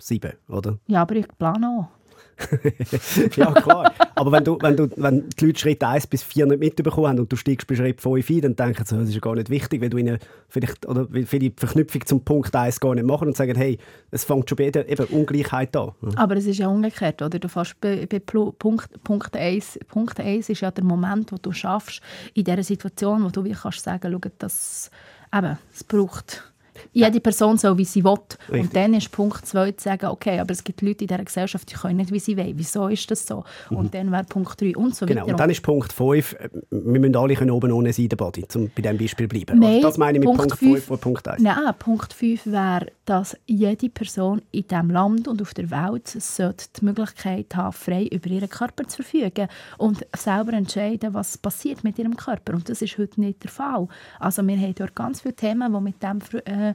[0.00, 0.78] 7, oder?
[0.86, 2.00] Ja, aber ich plane auch.
[3.36, 3.92] ja, klar.
[4.14, 7.18] Aber wenn, du, wenn, du, wenn die Leute Schritt 1 bis 4 nicht mitbekommen haben
[7.18, 9.50] und du steigst bei Schritt 5 ein, dann denken sie, das ist ja gar nicht
[9.50, 13.28] wichtig, weil du ihnen vielleicht oder für die Verknüpfung zum Punkt 1 gar nicht machen
[13.28, 13.78] und sagen, hey,
[14.10, 15.92] es fängt schon bei eben Ungleichheit an.
[16.16, 17.38] Aber es ist ja umgekehrt, oder?
[17.38, 21.52] Du fährst bei, bei Punkt, Punkt, 1, Punkt 1 ist ja der Moment, wo du
[21.52, 22.00] schaffst,
[22.34, 24.90] in dieser Situation, wo du wie kannst sagen, schau, das,
[25.32, 26.49] eben, es braucht
[26.92, 28.10] jede Person soll, wie sie will.
[28.48, 28.60] Richtig.
[28.62, 31.70] Und dann ist Punkt 2 zu sagen, okay, aber es gibt Leute in dieser Gesellschaft,
[31.70, 32.52] die können nicht, wie sie wollen.
[32.56, 33.44] Wieso ist das so?
[33.70, 33.76] Mhm.
[33.76, 35.22] Und dann wäre Punkt 3 und so genau.
[35.22, 35.32] weiter.
[35.32, 38.44] Und dann ist Punkt 5, äh, wir müssen alle können oben ohne sein, der Body,
[38.54, 39.58] um bei diesem Beispiel bleiben.
[39.58, 41.42] Nein, das meine ich mit Punkt 5 oder Punkt 1.
[41.42, 46.84] Nein, Punkt 5 wäre, dass jede Person in diesem Land und auf der Welt die
[46.84, 52.16] Möglichkeit haben, frei über ihren Körper zu verfügen und selber entscheiden, was passiert mit ihrem
[52.16, 52.54] Körper.
[52.54, 53.88] Und das ist heute nicht der Fall.
[54.20, 56.74] Also wir haben dort ganz viele Themen, die mit dem äh,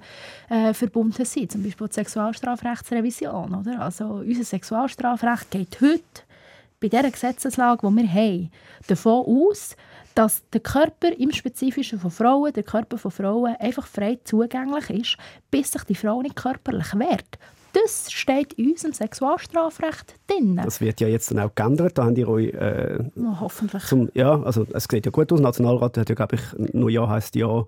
[0.50, 1.54] äh, verbunden sind.
[1.54, 3.56] Zum Beispiel die Sexualstrafrechtsrevision.
[3.56, 3.80] Oder?
[3.80, 6.04] Also unser Sexualstrafrecht geht heute
[6.82, 8.52] bei dieser Gesetzeslage, die wir haben,
[8.88, 9.78] davon aus,
[10.16, 15.18] dass der Körper im Spezifischen von Frauen, der Körper von Frauen einfach frei zugänglich ist,
[15.52, 17.38] bis sich die Frau nicht körperlich wehrt.
[17.74, 20.56] Das steht in unserem Sexualstrafrecht drin.
[20.64, 21.98] Das wird ja jetzt dann auch geändert.
[21.98, 23.84] Da habt ihr euch, äh, oh, hoffentlich.
[23.84, 25.42] Zum, ja, also es sieht ja gut aus.
[25.42, 27.66] Nationalrat hat ja, glaube ich, nur Ja heisst Ja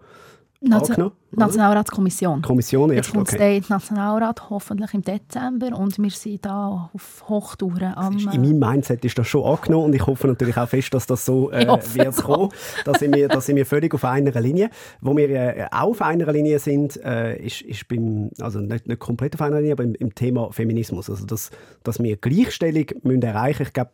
[0.62, 2.42] Nation Nationalratskommission.
[2.42, 3.60] Kommission erst, Jetzt kommt okay.
[3.60, 8.18] der Nationalrat hoffentlich im Dezember und wir sind da auf Hochtouren am...
[8.18, 11.26] in meinem Mindset ist das schon angenommen und ich hoffe natürlich auch fest, dass das
[11.26, 12.24] so äh, wird so.
[12.24, 12.50] kommen.
[12.86, 14.70] Da sind, wir, da sind wir völlig auf einer Linie.
[15.02, 19.00] Wo wir äh, auch auf einer Linie sind, äh, ist, ist beim, also nicht, nicht
[19.00, 21.10] komplett auf einer Linie, aber im, im Thema Feminismus.
[21.10, 21.52] Also dass,
[21.84, 23.68] dass wir Gleichstellung müssen erreichen müssen.
[23.68, 23.92] Ich glaube,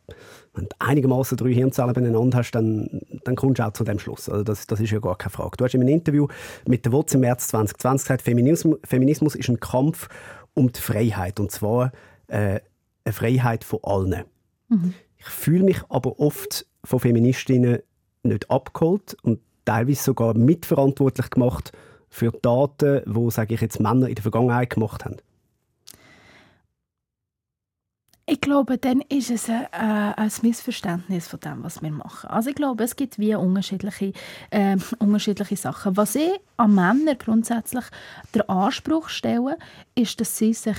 [0.54, 4.30] wenn du einigermaßen drei Hirnzellen beieinander hast, dann, dann kommst du auch zu dem Schluss.
[4.30, 5.58] Also das, das ist ja gar keine Frage.
[5.58, 6.28] Du hast in einem Interview
[6.68, 10.10] mit der WOTS im März 2020 gesagt, Feminismus, Feminismus ist ein Kampf
[10.54, 11.40] um die Freiheit.
[11.40, 11.92] Und zwar
[12.28, 12.60] äh,
[13.04, 14.24] eine Freiheit von allen.
[14.70, 14.94] Mhm.
[15.18, 17.80] Ich fühle mich aber oft von Feministinnen
[18.24, 21.72] nicht abgeholt und teilweise sogar mitverantwortlich gemacht
[22.10, 25.18] für Daten, wo sage ich jetzt Männer in der Vergangenheit gemacht haben.
[28.26, 32.30] Ich glaube, dann ist es ein, äh, ein Missverständnis von dem, was wir machen.
[32.30, 34.14] Also ich glaube, es gibt wie unterschiedliche,
[34.50, 35.98] äh, unterschiedliche Sachen.
[35.98, 37.84] Was ich an Männern grundsätzlich
[38.34, 39.58] den Anspruch stelle,
[39.94, 40.78] ist, dass sie sich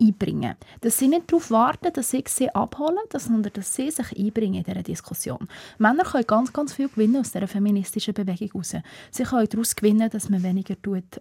[0.00, 0.56] einbringen.
[0.80, 4.64] Dass sie nicht darauf warten, dass ich sie abhole, sondern dass sie sich einbringen in
[4.64, 5.46] dieser Diskussion.
[5.76, 8.82] Männer können ganz, ganz viel gewinnen aus dieser feministischen Bewegung heraus.
[9.10, 11.20] Sie können daraus gewinnen, dass man weniger tut,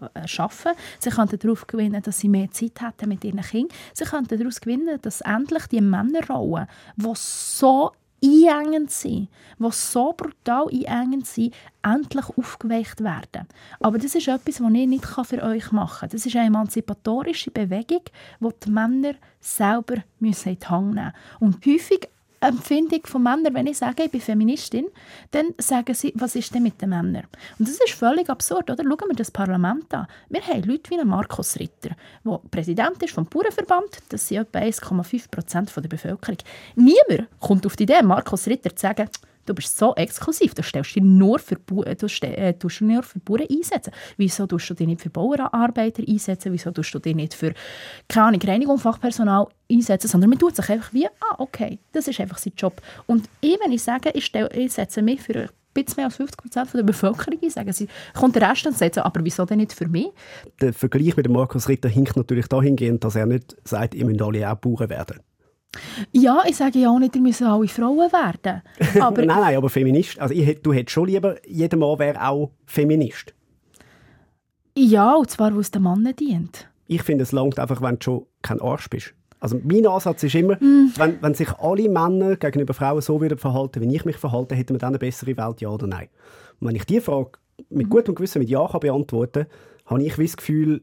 [0.00, 0.78] arbeiten.
[0.98, 3.76] Sie können darauf gewinnen, dass sie mehr Zeit hätten mit ihren Kindern.
[3.92, 10.68] Sie können daraus gewinnen, dass endlich die Männerrollen, die so einengend sind, die so brutal
[10.86, 13.46] einengend sind, endlich aufgeweicht werden.
[13.80, 16.08] Aber das ist etwas, was ich nicht für euch machen kann.
[16.10, 18.02] Das ist eine emanzipatorische Bewegung,
[18.40, 21.12] die die Männer selber in die Hand nehmen müssen.
[21.40, 22.08] Und häufig
[22.40, 24.86] Empfindung von Männern, wenn ich sage, ich bin Feministin,
[25.30, 27.26] dann sagen sie, was ist denn mit den Männern?
[27.58, 28.82] Und das ist völlig absurd, oder?
[28.82, 30.06] Schauen wir das Parlament an.
[30.28, 31.90] Wir haben Leute wie Markus Ritter,
[32.24, 36.38] der Präsident ist vom Bauernverband, das sind etwa 1,5 Prozent der Bevölkerung.
[36.76, 39.08] Niemand kommt auf die Idee, Markus Ritter zu sagen,
[39.46, 43.46] Du bist so exklusiv, du stellst dich nur für, du stell, äh, nur für Bauern
[43.50, 43.92] einsetzen.
[44.16, 46.52] Wieso tust du dich nicht für Bauernarbeiter einsetzen?
[46.52, 47.54] Wieso tust du dich nicht für
[48.08, 50.08] keine Ahnung, Reinigung, Fachpersonal einsetzen?
[50.08, 52.80] Sondern man tut sich einfach wie, ah, okay, das ist einfach sein Job.
[53.06, 56.36] Und wenn ich sage, ich, stell, ich setze mich für ein bisschen mehr als 50
[56.36, 59.58] Prozent der Bevölkerung ein, sagen sie, kommt der Rest und sagt so, aber wieso denn
[59.58, 60.08] nicht für mich?
[60.60, 64.22] Der Vergleich mit dem Markus Ritter hinkt natürlich dahingehend, dass er nicht sagt, ihr müsst
[64.22, 65.20] alle auch Bauern werden.
[66.12, 68.62] Ja, ich sage ja auch nicht, ihr müssen alle Frauen werden.
[69.00, 70.18] Aber nein, nein, aber Feminist.
[70.18, 73.34] Also ich, du hättest schon lieber, jeder Mann wäre auch Feminist.
[74.76, 76.68] Ja, und zwar, wo es den Mann dient.
[76.86, 79.14] Ich finde, es langt einfach, wenn du schon kein Arsch bist.
[79.38, 80.92] Also mein Ansatz ist immer, mm.
[80.96, 84.74] wenn, wenn sich alle Männer gegenüber Frauen so würden verhalten, wie ich mich verhalte, hätten
[84.74, 86.08] wir dann eine bessere Welt, ja oder nein?
[86.60, 87.32] Und wenn ich diese Frage
[87.70, 87.90] mit mhm.
[87.90, 89.46] gutem Gewissen mit Ja kann beantworten
[89.84, 90.82] kann, habe ich das Gefühl,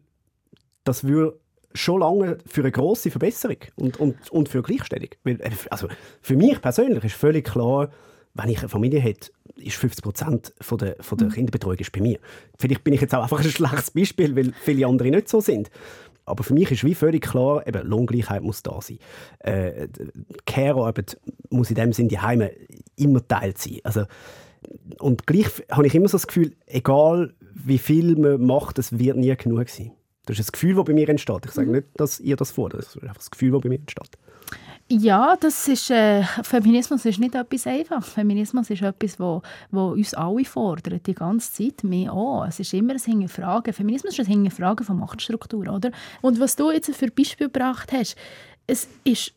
[0.83, 1.37] das würde
[1.79, 5.09] schon lange für eine grosse Verbesserung und, und, und für Gleichstellung.
[5.25, 5.37] Äh,
[5.69, 5.87] also
[6.21, 7.89] für mich persönlich ist völlig klar,
[8.33, 11.33] wenn ich eine Familie hätte, ist 50 Prozent von der, von der mhm.
[11.33, 12.19] Kinderbetreuung ist bei mir.
[12.59, 15.71] Vielleicht bin ich jetzt auch einfach ein schlechtes Beispiel, weil viele andere nicht so sind.
[16.25, 18.99] Aber für mich ist wie völlig klar, eben Lohngleichheit muss da sein.
[19.39, 19.87] Äh,
[20.45, 22.51] Care-Arbeit muss in dem Sinne die Heime
[22.97, 23.79] immer teilt sein.
[23.83, 24.03] Also,
[24.99, 29.17] und gleich habe ich immer so das Gefühl, egal wie viel man macht, es wird
[29.17, 29.93] nie genug sein.
[30.27, 31.45] Das ist ein Gefühl, das bei mir entsteht.
[31.45, 31.75] Ich sage mhm.
[31.77, 32.81] nicht, dass ihr das fordert.
[32.81, 34.17] Das ist einfach das Gefühl, das bei mir entsteht.
[34.89, 38.05] Ja, das ist, äh, Feminismus ist nicht etwas einfach.
[38.05, 42.45] Feminismus ist etwas, wo, wo uns alle fordert, die ganze Zeit, mehr auch.
[42.45, 43.73] Es ist immer ein Hinterfragen.
[43.73, 45.91] Feminismus ist ein Hinterfragen von Machtstruktur, oder?
[46.21, 48.15] Und was du jetzt für Beispiel gebracht hast,
[48.65, 49.33] es ist,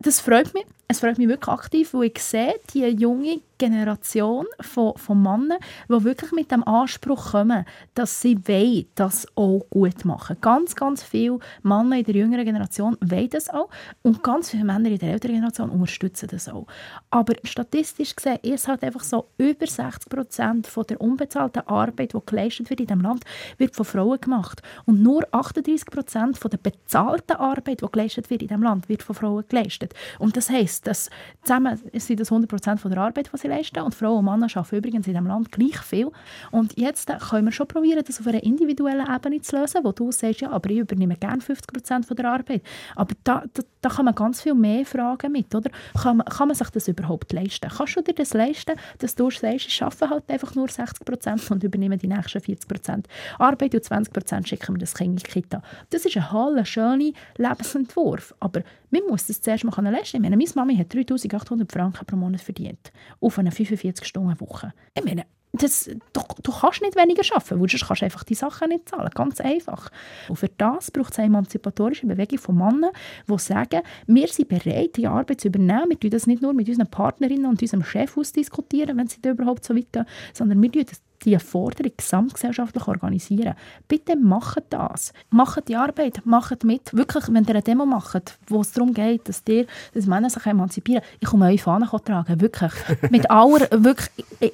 [0.00, 0.66] das freut mich.
[0.88, 6.04] Es freut mich wirklich aktiv, weil ich sehe, die junge Generation von, von Männern, die
[6.04, 10.36] wirklich mit dem Anspruch kommen, dass sie wollen, das auch gut machen.
[10.40, 13.68] Ganz, ganz viele Männer in der jüngeren Generation wollen das auch
[14.02, 16.66] und ganz viele Männer in der älteren Generation unterstützen das auch.
[17.10, 22.68] Aber statistisch gesehen ist halt einfach so, über 60 Prozent der unbezahlten Arbeit, die geleistet
[22.68, 23.24] wird in diesem Land,
[23.58, 24.60] wird von Frauen gemacht.
[24.86, 29.14] Und nur 38 Prozent der bezahlten Arbeit, die geleistet wird in diesem Land, wird von
[29.14, 29.94] Frauen geleistet.
[30.18, 31.10] Und das heisst, dass
[31.42, 34.76] zusammen sind das 100 Prozent der Arbeit, die sie leisten und Frauen und Männer arbeiten
[34.76, 36.10] übrigens in diesem Land gleich viel.
[36.50, 39.92] Und jetzt äh, können wir schon probieren, das auf einer individuellen Ebene zu lösen, wo
[39.92, 42.62] du sagst, ja, aber ich übernehme gerne 50 Prozent der Arbeit.
[42.96, 45.70] Aber da, da, da kann man ganz viel mehr fragen mit, oder?
[46.00, 47.68] Kann man, kann man sich das überhaupt leisten?
[47.68, 51.50] Kannst du dir das leisten, dass du sagst, ich arbeite halt einfach nur 60 Prozent
[51.50, 55.16] und übernehme die nächsten 40 Prozent Arbeit und 20 Prozent schicken wir das Kind in
[55.16, 55.62] die Kita.
[55.90, 60.16] Das ist ein toller, schöner Lebensentwurf, aber man muss das zuerst mal leisten.
[60.16, 64.72] Ich meine, meine Mami hat 3800 Franken pro Monat verdient auf eine 45-Stunden-Woche.
[64.94, 65.24] Ich meine,
[65.54, 68.88] das, du, du, kannst nicht weniger arbeiten, weil sonst kannst du einfach die Sachen nicht
[68.88, 69.10] zahlen.
[69.14, 69.90] Ganz einfach.
[70.28, 72.90] Und für das braucht es eine emanzipatorische Bewegung von Männern,
[73.28, 75.90] die sagen, wir sind bereit, die Arbeit zu übernehmen.
[75.90, 79.30] Wir tun das nicht nur mit unseren Partnerinnen und unserem Chef ausdiskutieren, wenn sie da
[79.30, 83.54] überhaupt so weit gehen, sondern wir tun das diese Forderung gesamtgesellschaftlich organisieren.
[83.88, 85.12] Bitte macht das.
[85.30, 86.94] Macht die Arbeit, macht mit.
[86.94, 90.44] Wirklich, wenn ihr eine Demo macht, wo es darum geht, dass, ihr, dass Männer sich
[90.46, 92.72] emanzipieren, ich komme eure Fahnen tragen, wirklich.
[93.10, 94.52] Mit aller, wirklich, ich,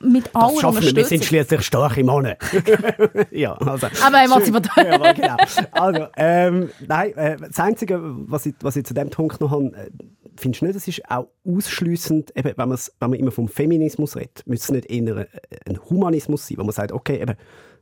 [0.00, 0.96] mit aller das schaffen wir.
[0.96, 2.36] Wir sind schließlich starke Männer.
[3.30, 3.86] ja, also.
[4.04, 5.00] Aber emanzipatorisch.
[5.00, 5.36] ja, genau.
[5.72, 9.72] Also, ähm, nein, äh, das Einzige, was ich, was ich zu dem Punkt noch habe,
[9.74, 9.90] äh,
[10.36, 12.68] findest du nicht, das ist auch ausschliessend, wenn, wenn
[13.10, 15.26] man immer vom Feminismus redet, müsste es nicht eher
[15.66, 17.34] ein Humanismus sein, wo man sagt, okay, eben,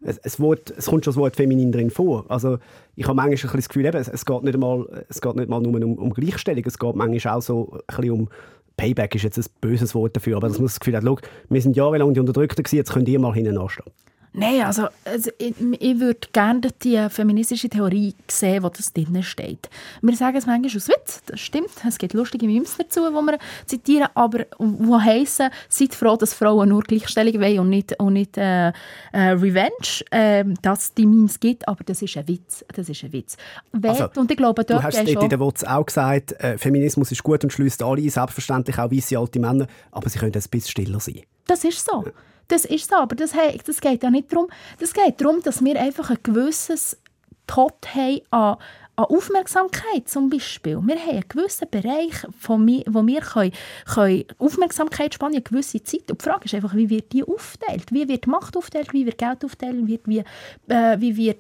[0.03, 2.27] es, es, Wort, es kommt schon das Wort feminin drin vor.
[2.29, 2.59] Also
[2.95, 5.49] ich habe manchmal ein das Gefühl, eben, es, es, geht nicht mal, es geht nicht
[5.49, 8.29] mal nur um, um Gleichstellung, es geht manchmal auch so ein bisschen um
[8.77, 11.77] Payback ist jetzt ein böses Wort dafür, aber dass man das Gefühl hat, wir sind
[11.77, 13.93] jahrelang die Unterdrückten jetzt könnt ihr mal hinten anstehen.
[14.37, 19.71] Nein, also, also ich, ich würde gerne die feministische Theorie sehen, wo das drin steht.
[20.03, 21.71] Wir sagen es manchmal aus Witz, das stimmt.
[21.87, 26.71] Es gibt lustige Memes dazu, die wir zitieren, aber wo heissen, seid froh, dass Frauen
[26.71, 28.73] nur Gleichstellung wollen und nicht, und nicht äh, äh,
[29.13, 32.65] Revenge, äh, dass es die Memes gibt, aber das ist ein Witz.
[32.75, 33.37] Das ist ein Witz.
[33.83, 37.23] Also, und ich glaube, dort du hast in der Wutz auch gesagt, äh, Feminismus ist
[37.23, 40.99] gut und schließt alle, selbstverständlich auch weiße alte Männer, aber sie können ein bisschen stiller
[40.99, 41.21] sein.
[41.47, 42.05] Das ist so.
[42.49, 43.33] Das ist so, aber das,
[43.67, 44.49] das geht ja nicht darum.
[44.79, 46.99] Das geht darum, dass wir einfach ein gewisses
[47.47, 48.57] Tot haben an,
[48.97, 50.81] an Aufmerksamkeit zum Beispiel.
[50.83, 53.53] Wir haben einen gewissen Bereich, von mir, wo wir können,
[53.87, 56.11] können Aufmerksamkeit spannen, eine gewisse Zeit.
[56.11, 57.91] Und die Frage ist einfach, wie wird die aufgeteilt?
[57.91, 58.93] Wie wird Macht aufgeteilt?
[58.93, 59.77] Wie wird Geld aufgeteilt?
[59.87, 60.25] Wie, wie,
[60.69, 61.39] äh, wie wird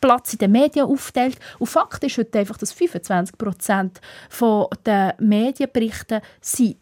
[0.00, 1.38] Platz in den Medien aufteilt.
[1.58, 4.00] Und Fakt ist heute einfach, dass 25 Prozent
[4.86, 6.76] der Medienberichte sind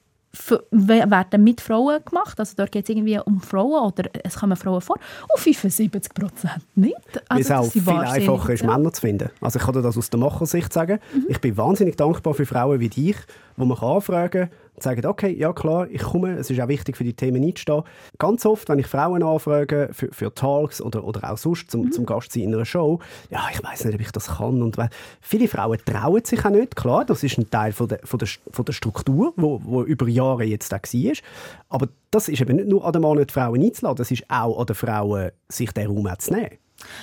[0.70, 2.38] werden mit Frauen gemacht.
[2.38, 4.96] Also dort geht es irgendwie um Frauen oder es kommen Frauen vor.
[5.32, 6.94] Und 75 Prozent nicht.
[7.28, 9.30] Also, Weil es auch viel einfacher ist, Männer zu finden.
[9.40, 10.98] Also ich kann dir das aus der Machersicht sagen.
[11.12, 11.26] Mhm.
[11.28, 13.16] Ich bin wahnsinnig dankbar für Frauen wie dich,
[13.56, 14.50] wo man anfragen kann,
[14.82, 17.82] sagen, okay, ja klar, ich komme, es ist auch wichtig für die Themen einzustehen.
[18.18, 21.92] Ganz oft, wenn ich Frauen anfrage für, für Talks oder, oder auch sonst zum, mhm.
[21.92, 24.62] zum Gast sein in einer Show, ja, ich weiß nicht, ob ich das kann.
[24.62, 24.76] Und
[25.20, 28.28] viele Frauen trauen sich auch nicht, klar, das ist ein Teil von der, von der,
[28.50, 31.12] von der Struktur, wo, wo über Jahre jetzt auch war.
[31.68, 34.58] Aber das ist eben nicht nur an den Mann die Frauen einzuladen, das ist auch
[34.58, 36.58] an den Frauen, sich den Raum zu nehmen.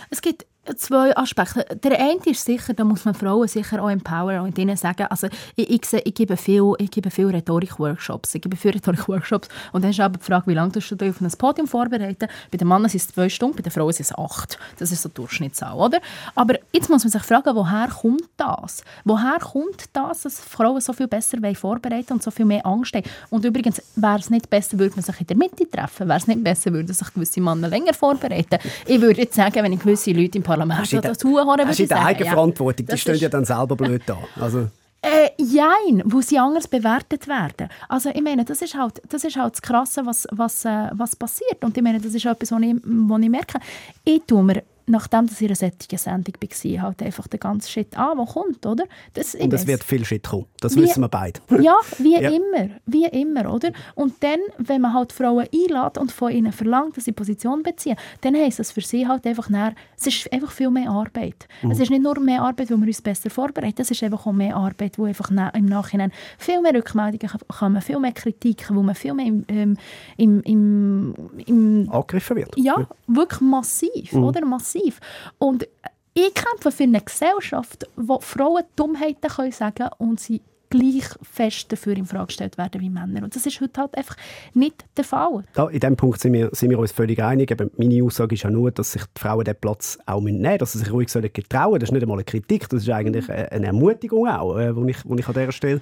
[0.09, 1.65] Es gibt zwei Aspekte.
[1.83, 5.27] Der eine ist sicher, da muss man Frauen sicher auch empowern und ihnen sagen, also
[5.55, 9.91] ich, ich, ich gebe viel, ich gebe viel Rhetorik-Workshops, ich gebe viel Rhetorik-Workshops und dann
[9.91, 12.27] ist aber die Frage, wie lange du dich auf ein Podium vorbereiten?
[12.51, 14.57] Bei den Männern sind es zwei Stunden, bei den Frauen sind es acht.
[14.79, 15.99] Das ist so Durchschnittszahl, oder?
[16.33, 18.83] Aber jetzt muss man sich fragen, woher kommt das?
[19.03, 23.05] Woher kommt das, dass Frauen so viel besser vorbereiten und so viel mehr Angst haben?
[23.29, 26.07] Und übrigens, wäre es nicht besser, würde man sich in der Mitte treffen?
[26.07, 28.57] Wäre es nicht besser, würden sich gewisse Männer länger vorbereiten?
[28.87, 31.79] Ich würde jetzt sagen, wenn ich gewisse Leute im Parlament Parlament hast das Huren Hast
[31.79, 32.85] du die Eigenverantwortung?
[32.87, 32.95] Ja.
[32.95, 34.17] Die stehen ja dann selber blöd da.
[34.39, 34.67] Also.
[35.05, 37.69] Äh, jein, wo sie anders bewertet werden.
[37.89, 41.15] Also ich meine, das ist halt das, ist halt das Krasse, was, was, äh, was
[41.15, 41.63] passiert.
[41.63, 43.59] Und ich meine, das ist etwas, was ich, was ich merke.
[44.03, 47.97] Ich tue mir nachdem dass ihr eine solche Sendung war, halt einfach den ganzen Shit
[47.97, 48.85] an, der kommt, oder?
[49.13, 51.39] Das, und es wird viel Shit kommen, das wie, wissen wir beide.
[51.61, 52.29] ja, wie ja.
[52.29, 53.71] immer, wie immer, oder?
[53.95, 57.95] Und dann, wenn man halt Frauen einlädt und von ihnen verlangt, dass sie Position beziehen,
[58.21, 61.47] dann heisst das für sie halt einfach näher, es ist einfach viel mehr Arbeit.
[61.61, 61.71] Mhm.
[61.71, 64.33] Es ist nicht nur mehr Arbeit, wo wir uns besser vorbereiten, es ist einfach auch
[64.33, 68.93] mehr Arbeit, wo einfach im Nachhinein viel mehr Rückmeldungen kommen, viel mehr Kritiken, wo man
[68.93, 69.77] viel mehr im, ähm,
[70.17, 72.55] im, im, im angegriffen wird.
[72.57, 74.23] Ja, ja, wirklich massiv, mhm.
[74.23, 74.45] oder?
[74.45, 74.99] Massiv massiv.
[75.37, 75.67] Und
[76.13, 81.95] ich kämpfe für eine Gesellschaft, wo Frauen Dummheiten können sagen und sie gleich fest dafür
[81.95, 83.23] in Frage gestellt werden wie Männer.
[83.23, 84.15] Und das ist heute halt einfach
[84.53, 85.43] nicht der Fall.
[85.53, 87.51] Da, in diesem Punkt sind wir, sind wir uns völlig einig.
[87.51, 90.57] Eben, meine Aussage ist ja nur, dass sich die Frauen diesen Platz auch nehmen müssen,
[90.57, 93.29] dass sie sich ruhig sollen getrauen Das ist nicht einmal eine Kritik, das ist eigentlich
[93.29, 95.81] eine Ermutigung auch, die äh, ich, ich an dieser Stelle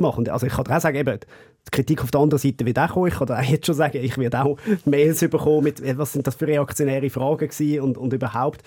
[0.00, 0.32] machen will.
[0.32, 1.20] Also ich kann dir auch sagen, eben,
[1.68, 3.08] die Kritik auf der anderen Seite wird auch kommen.
[3.08, 6.34] Ich kann auch jetzt schon sagen, ich werde auch Mails bekommen mit, was sind das
[6.34, 8.62] für reaktionäre Fragen gewesen und, und überhaupt.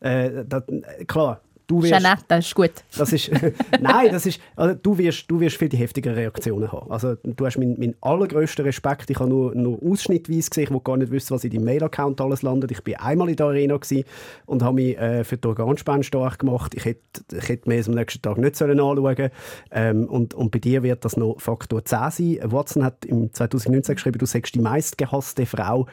[0.00, 0.64] Äh, das,
[1.06, 2.72] klar, du wirst, Jeanette, das ist gut.
[2.96, 3.30] Das ist,
[3.80, 6.90] nein, das ist, also du, wirst, du wirst viel die heftigen Reaktionen haben.
[6.90, 9.10] Also du hast meinen mein allergrößten Respekt.
[9.10, 12.42] Ich habe nur, nur ausschnittweise gesehen, wo gar nicht wüsste, was in deinem Mail-Account alles
[12.42, 12.70] landet.
[12.70, 13.78] Ich bin einmal in der Arena
[14.46, 16.74] und habe mich äh, für die Organspende stark gemacht.
[16.74, 17.00] Ich hätte,
[17.32, 19.30] ich hätte mir am nächsten Tag nicht sollen anschauen
[19.70, 22.38] ähm, und, und bei dir wird das noch Faktor 10 sein.
[22.44, 25.86] Watson hat im 2019 geschrieben, du sagst die meistgehasste Frau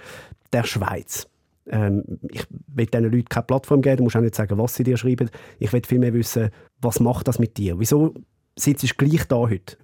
[0.52, 1.28] der Schweiz.
[1.68, 4.84] Ähm, ich will diesen Leuten keine Plattform geben, du musst auch nicht sagen, was sie
[4.84, 5.30] dir schreiben.
[5.60, 6.50] Ich will vielmehr wissen,
[6.82, 7.80] was macht das mit dir?
[7.80, 8.14] Wieso
[8.58, 9.78] sitzt du gleich da heute?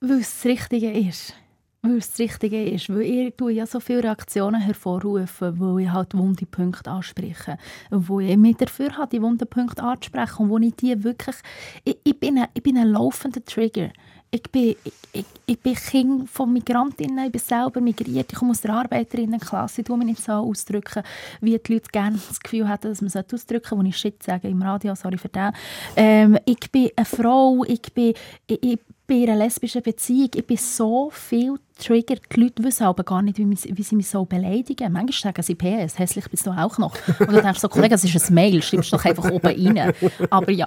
[0.00, 1.34] Weil es das Richtige ist.
[1.82, 2.90] Weil es das Richtige ist.
[2.90, 7.56] Weil ich ja so viele Reaktionen hervorrufen, weil ich halt wunde Punkte anspreche.
[7.90, 11.36] Wo ich mich dafür habe, die wunden Punkte anzusprechen und wo ich die wirklich...
[11.84, 13.90] Ich, ich, bin, ein, ich bin ein laufender Trigger
[14.30, 14.76] ich bin,
[15.12, 19.82] ich, ich bin Kind von Migrantinnen, ich bin selber migriert, ich komme aus der Arbeiterinnenklasse,
[19.82, 21.02] ich mich nicht so ausdrücken,
[21.40, 24.48] wie die Leute gerne das Gefühl haben, dass man es ausdrücken sollte, ich Shit sage
[24.48, 25.54] im Radio, sorry für das.
[25.94, 28.14] Ähm, ich bin eine Frau, ich bin,
[28.46, 32.22] ich, ich bin in einer lesbischen Beziehung, ich bin so viel triggert.
[32.34, 34.92] Die Leute wissen aber gar nicht, wie, sie mich so beleidigen.
[34.92, 36.96] Manchmal sagen sie PS, hässlich bist du auch noch.
[37.20, 39.92] Und dann denkst du so, Kollege, es ist ein Mail, schreibst doch einfach oben rein.
[40.30, 40.66] Aber ja.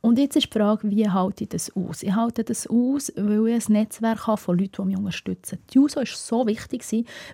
[0.00, 2.02] Und jetzt ist die Frage, wie halte ich das aus?
[2.02, 5.58] Ich halte das aus, weil ich ein Netzwerk habe von Leuten, die mich unterstützen.
[5.70, 6.84] Die JUSO war so wichtig,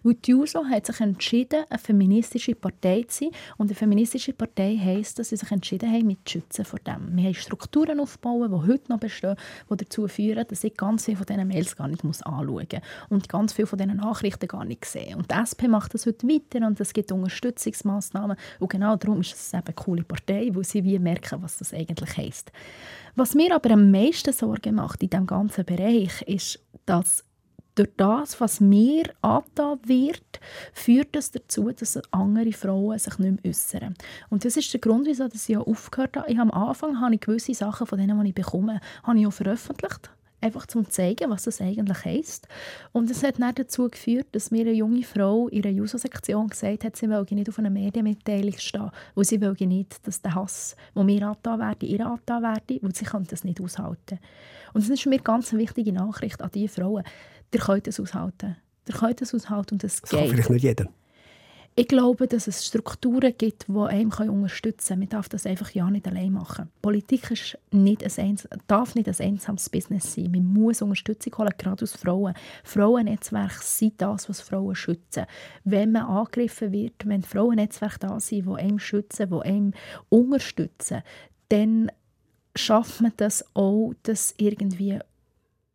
[0.03, 3.31] weil die JUSO hat sich entschieden, eine feministische Partei zu sein.
[3.57, 7.17] Und eine feministische Partei heisst, dass sie sich entschieden haben, mich zu schützen vor dem.
[7.17, 9.37] Wir haben Strukturen aufgebaut, die heute noch bestehen,
[9.71, 13.29] die dazu führen, dass ich ganz viele von diesen Mails gar nicht anschauen muss und
[13.29, 15.17] ganz viele von diesen Nachrichten gar nicht sehen.
[15.17, 19.35] Und die SP macht das heute weiter und es gibt Unterstützungsmaßnahmen und genau darum ist
[19.35, 22.53] es eben eine coole Partei, wo sie wie merken, was das eigentlich heisst.
[23.17, 27.25] Was mir aber am meisten Sorge macht in diesem ganzen Bereich, ist, dass
[27.75, 30.41] durch das, was mir angetan wird,
[30.73, 33.95] führt es das dazu, dass andere Frauen sich nicht mehr äußern.
[34.31, 36.31] Und das ist der Grund, wieso ich aufgehört habe.
[36.31, 39.33] Ich, am Anfang habe ich gewisse Sachen von denen, die ich bekomme, habe ich auch
[39.33, 40.11] veröffentlicht
[40.45, 42.47] einfach zum zeigen, was das eigentlich heisst.
[42.93, 46.85] Und es hat dann dazu geführt, dass mir eine junge Frau in einer Juso-Sektion gesagt
[46.85, 50.77] hat, sie will nicht auf einer Medienmitteilung stehen, weil sie will nicht, dass der Hass,
[50.95, 54.19] der mir angetan werde, ihr angetan werde, weil sie kann das nicht aushalten.
[54.75, 57.05] Und das ist mir ganz eine wichtige Nachricht an diese Frauen.
[57.53, 58.57] Ihr könnt es aushalten.
[58.87, 60.13] Ihr könnt es aushalten und es geht.
[60.13, 60.89] Das kann vielleicht nicht jeder.
[61.77, 65.01] Ich glaube, dass es Strukturen gibt, die einem unterstützen können.
[65.01, 66.71] Man darf das einfach ja nicht allein machen.
[66.81, 70.31] Politik ist nicht ein, darf nicht ein einsames Business sein.
[70.31, 72.35] Man muss Unterstützung holen, gerade aus Frauen.
[72.63, 75.27] Frauennetzwerke sind das, was Frauen schützen.
[75.65, 79.73] Wenn man angegriffen wird, wenn Frauennetzwerke da sind, die einem schützen, die einem
[80.11, 81.03] unterstützen,
[81.49, 81.91] dann
[82.55, 85.01] schafft man das auch, dass irgendwie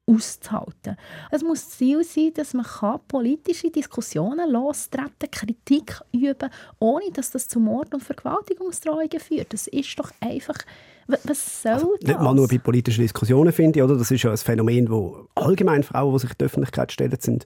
[0.10, 0.98] auszuhalten.
[1.32, 2.65] Es muss Ziel sein, dass man
[3.08, 9.54] politische Diskussionen lostreten, Kritik üben, ohne dass das zu Mord- und Vergewaltigungsdrohungen führt.
[9.54, 10.58] Das ist doch einfach
[11.24, 12.08] was soll also, das?
[12.08, 13.84] Nicht mal nur bei politischen Diskussionen, finde ich.
[13.84, 13.98] Oder?
[13.98, 17.45] Das ist ja ein Phänomen, wo allgemein Frauen, die sich in die Öffentlichkeit stellen, sind,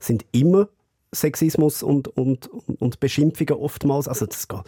[0.00, 0.68] sind immer
[1.14, 2.50] Sexismus und, und,
[2.80, 4.08] und Beschimpfungen oftmals.
[4.08, 4.62] Also das geht,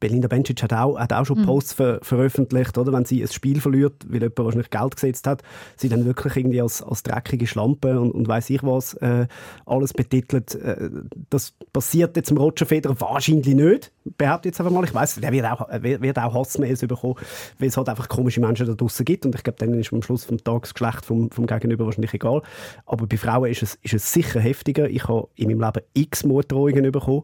[0.00, 1.46] Belinda Bencic hat auch, hat auch schon mhm.
[1.46, 2.92] Posts ver veröffentlicht, oder?
[2.92, 5.42] wenn sie ein Spiel verliert, weil jemand wahrscheinlich Geld gesetzt hat,
[5.76, 9.26] sie dann wirklich irgendwie als, als dreckige Schlampe und, und weiß ich was äh,
[9.64, 10.54] alles betitelt.
[10.56, 10.90] Äh,
[11.30, 14.84] das passiert jetzt im Roger Federer wahrscheinlich nicht, behaupte jetzt einfach mal.
[14.84, 17.14] Ich weiß, der wird auch, wird auch Hassmails bekommen,
[17.58, 20.02] weil es halt einfach komische Menschen da draußen gibt und ich glaube, dann ist am
[20.02, 22.42] Schluss vom Tag das Geschlecht vom, vom Gegenüber wahrscheinlich egal.
[22.86, 24.88] Aber bei Frauen ist es, ist es sicher heftiger.
[24.88, 27.22] Ich habe in meinem Leben x Morddrohungen bekommen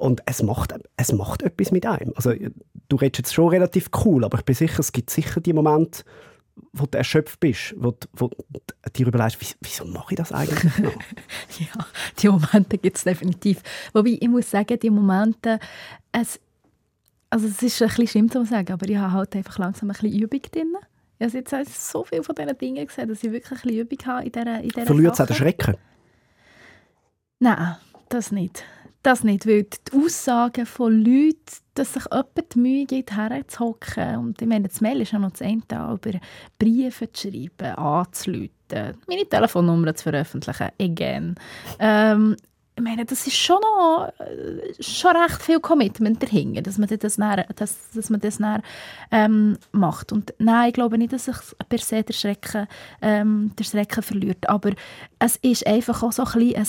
[0.00, 2.12] und es macht, es macht etwas mit einem.
[2.16, 2.32] Also,
[2.88, 6.04] du redest jetzt schon relativ cool, aber ich bin sicher, es gibt sicher die Momente,
[6.72, 8.36] wo du erschöpft bist, wo, du, wo du
[8.94, 10.92] dir überlegst, wieso mache ich das eigentlich noch?
[11.58, 11.86] ja,
[12.18, 13.62] die Momente gibt es definitiv.
[13.92, 15.58] Wobei, ich muss sagen, die Momente,
[16.12, 16.40] es,
[17.28, 19.96] also es ist ein bisschen schlimm zu sagen, aber ich habe halt einfach langsam ein
[20.00, 20.76] bisschen Übung drin.
[21.18, 23.98] Ich habe jetzt so viel von diesen Dingen gesehen, dass ich wirklich ein bisschen Übung
[24.06, 25.76] habe in dieser, in dieser Verliert es auch den Schrecken?
[27.38, 27.76] Nein,
[28.08, 28.64] das nicht.
[29.02, 31.36] Das nicht, weil die Aussagen von Leuten,
[31.74, 35.30] dass sich jemand die Mühe gibt, herzuhocken, und ich meine, das Mail ist ja noch
[35.30, 36.18] das Ende, über
[36.58, 41.34] Briefe zu schreiben, anzuleuten, meine Telefonnummer zu veröffentlichen, again.
[41.78, 42.36] Ähm,
[42.76, 47.16] ich meine, das ist schon noch äh, schon recht viel Commitment dahinter, dass man das
[47.16, 48.62] dann, dass, dass man das dann,
[49.10, 50.12] ähm, macht.
[50.12, 51.36] Und nein, ich glaube nicht, dass sich
[51.68, 52.66] per se der Schrecken,
[53.02, 54.70] ähm, der Schrecken verliert, aber
[55.18, 56.66] es ist einfach auch so ein bisschen ein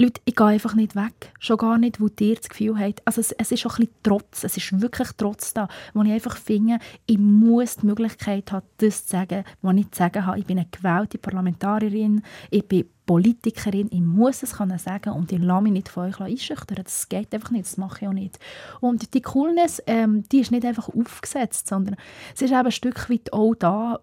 [0.00, 1.30] Leute, ich gehe einfach nicht weg.
[1.38, 3.06] Schon gar nicht, wo ihr das Gefühl habt.
[3.06, 4.44] Also es, es ist schon ein bisschen Trotz.
[4.44, 9.04] Es ist wirklich Trotz da, wo ich einfach finde, ich muss die Möglichkeit haben, das
[9.04, 10.38] zu sagen, was ich zu sagen habe.
[10.38, 15.38] Ich bin eine gewählte Parlamentarierin, ich bin Politikerin, ich muss es können sagen und ich
[15.38, 16.82] lasse mich nicht von euch einschüchtern.
[16.82, 18.38] Das geht einfach nicht, das mache ich auch nicht.
[18.80, 21.96] Und die Coolness, ähm, die ist nicht einfach aufgesetzt, sondern
[22.34, 24.00] es ist eben ein Stück weit auch da.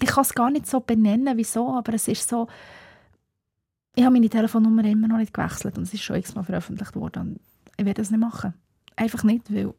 [0.00, 2.46] Ich kann es gar nicht so benennen, wieso, aber es ist so,
[3.98, 7.40] ich habe meine Telefonnummer immer noch nicht gewechselt und es ist schon x-mal veröffentlicht worden.
[7.76, 8.54] Ich werde das nicht machen.
[8.94, 9.74] Einfach nicht, weil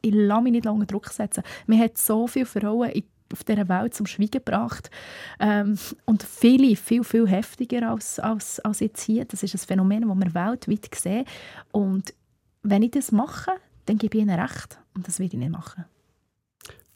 [0.00, 1.42] ich lasse mich nicht lange Druck setzen.
[1.66, 2.90] Mir hat so viele Frauen
[3.30, 4.90] auf dieser Welt zum Schweigen gebracht.
[5.38, 9.26] Ähm, und viele, viel, viel heftiger als, als, als jetzt hier.
[9.26, 11.26] Das ist ein Phänomen, das wir weltweit sehen.
[11.70, 12.14] Und
[12.62, 13.52] wenn ich das mache,
[13.84, 14.78] dann gebe ich ihnen recht.
[14.94, 15.84] Und das will ich nicht machen.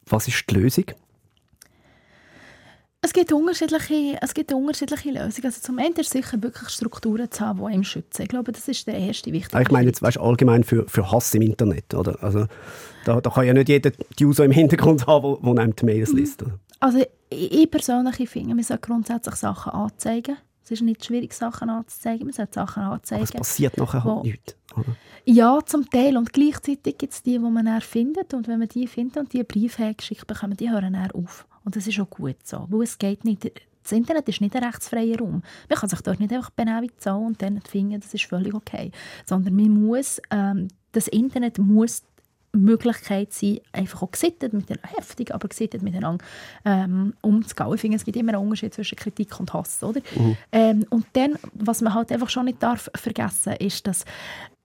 [0.07, 0.87] Was ist die Lösung?
[3.05, 5.45] Es gibt unterschiedliche, es gibt unterschiedliche Lösungen.
[5.45, 8.23] Also zum einen ist sicher wirklich Strukturen zu haben, die einem schützen.
[8.23, 11.35] Ich glaube, das ist der erste wichtige Ich meine jetzt weißt, allgemein für, für Hass
[11.35, 11.93] im Internet.
[11.93, 12.17] Oder?
[12.23, 12.47] Also,
[13.05, 16.15] da, da kann ja nicht jeder die User im Hintergrund haben, der einem die Mails
[16.15, 16.45] liest.
[16.45, 16.59] Oder?
[16.81, 20.39] Also ich persönlich finde, man sollte grundsätzlich Sachen anzeigen.
[20.65, 22.25] Es ist nicht schwierig, Sachen anzuzeigen.
[22.25, 23.23] Man sollte Sachen anzeigen.
[23.23, 24.57] Aber es passiert nachher halt nichts.
[24.75, 24.97] Oder?
[25.27, 26.17] Ja, zum Teil.
[26.17, 28.33] Und gleichzeitig gibt es die, die man findet.
[28.33, 31.47] Und wenn man die findet und die Briefe geschickt bekommen, die hören dann auf.
[31.65, 33.51] Und das ist auch gut so, weil es geht nicht,
[33.83, 35.43] das Internet ist nicht ein rechtsfreier Raum.
[35.69, 38.91] Man kann sich dort nicht einfach benennen wie und dann finden, das ist völlig okay.
[39.27, 42.03] Sondern man muss, ähm, das Internet muss
[42.55, 46.25] Möglichkeit sein, einfach auch gesittet, miteinander, heftig, aber gesittet miteinander
[46.65, 47.75] ähm, umzugehen.
[47.75, 49.83] Ich finde, es gibt immer einen Unterschied zwischen Kritik und Hass.
[49.83, 50.01] Oder?
[50.15, 50.37] Mhm.
[50.53, 54.05] Ähm, und dann, was man halt einfach schon nicht darf vergessen, ist, dass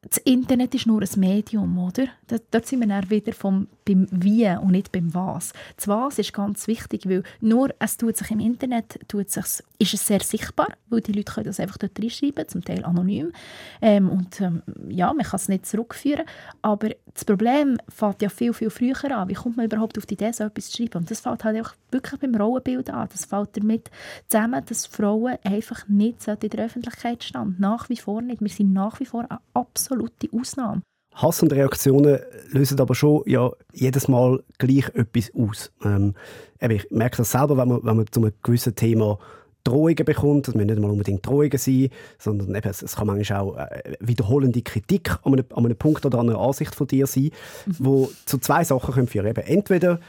[0.01, 2.07] das Internet ist nur ein Medium, oder?
[2.51, 5.51] Dort sind wir dann wieder vom, beim Wie und nicht beim Was.
[5.75, 9.43] Das Was ist ganz wichtig, weil nur es tut sich im Internet tut sich,
[9.77, 13.33] ist es sehr sichtbar, weil die Leute können das einfach dort reinschreiben, zum Teil anonym.
[13.81, 16.25] Ähm, und ähm, ja, man kann es nicht zurückführen.
[16.61, 19.29] Aber das Problem fängt ja viel, viel früher an.
[19.29, 20.99] Wie kommt man überhaupt auf die Idee, so etwas zu schreiben?
[20.99, 23.09] Und das fällt halt auch wirklich beim Rollenbild an.
[23.11, 23.89] Das fällt damit
[24.27, 27.55] zusammen, dass Frauen einfach nicht in der Öffentlichkeit stehen.
[27.59, 28.41] Nach wie vor nicht.
[28.41, 30.81] Wir sind nach wie vor eine absolute Ausnahme.
[31.15, 32.19] Hass und Reaktionen
[32.51, 35.71] lösen aber schon ja, jedes Mal gleich etwas aus.
[35.83, 36.13] Ähm,
[36.59, 39.19] ich merke das selber, wenn man, wenn man zu einem gewissen Thema
[39.63, 40.47] Drohungen bekommt.
[40.47, 43.95] Das müssen nicht mal unbedingt Drohungen sein, sondern eben, es, es kann manchmal auch äh,
[43.99, 47.31] wiederholende Kritik an einem, an einem Punkt oder an einer Ansicht von dir sein,
[47.65, 47.75] mhm.
[47.79, 49.47] wo zu zwei Sachen können führen können.
[49.47, 49.99] Entweder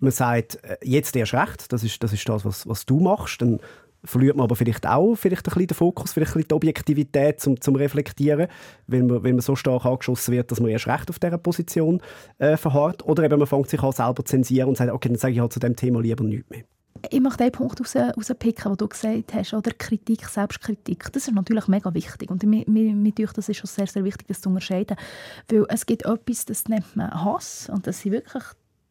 [0.00, 3.42] man sagt, äh, jetzt erst recht, das ist das, ist das was, was du machst,
[3.42, 3.60] dann
[4.04, 7.40] verliert man aber vielleicht auch vielleicht ein bisschen den Fokus, vielleicht ein bisschen die Objektivität
[7.40, 8.48] zum, zum Reflektieren,
[8.86, 12.02] weil man, weil man so stark angeschossen wird, dass man erst recht auf dieser Position
[12.38, 13.04] äh, verharrt.
[13.06, 15.40] Oder eben man fängt sich an selber zu zensieren und sagt, okay, dann sage ich
[15.40, 16.64] halt zu dem Thema lieber nichts mehr
[17.10, 19.72] ich möchte den Punkt herauspicken, den du gesagt hast, oder?
[19.72, 21.12] Kritik, Selbstkritik.
[21.12, 22.30] Das ist natürlich mega wichtig.
[22.30, 24.96] Und mir, mir, mir das ist schon sehr, sehr wichtig, das zu unterscheiden,
[25.48, 27.68] weil es gibt etwas, das nennt man Hass.
[27.70, 28.44] Und das sind wirklich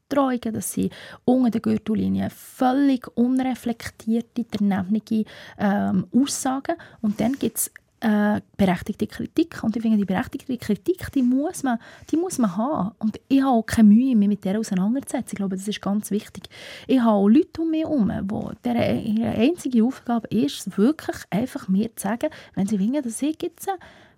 [0.10, 0.93] Drohungen, das sind
[1.26, 5.26] unter der Gürtellinie völlig unreflektierte, danebene
[5.58, 6.76] ähm, Aussagen.
[7.01, 7.72] Und dann gibt es
[8.04, 9.64] äh, berechtigte Kritik.
[9.64, 11.80] Und ich finde, die berechtigte Kritik, die muss, man,
[12.12, 12.91] die muss man haben.
[12.99, 15.30] Und ich habe auch keine Mühe, mich mit der auseinanderzusetzen.
[15.32, 16.43] Ich glaube, das ist ganz wichtig.
[16.88, 21.95] Ich habe auch Leute um mich herum, wo ihre einzige Aufgabe ist, wirklich einfach mir
[21.95, 23.70] zu sagen, wenn sie wollen, dass ich jetzt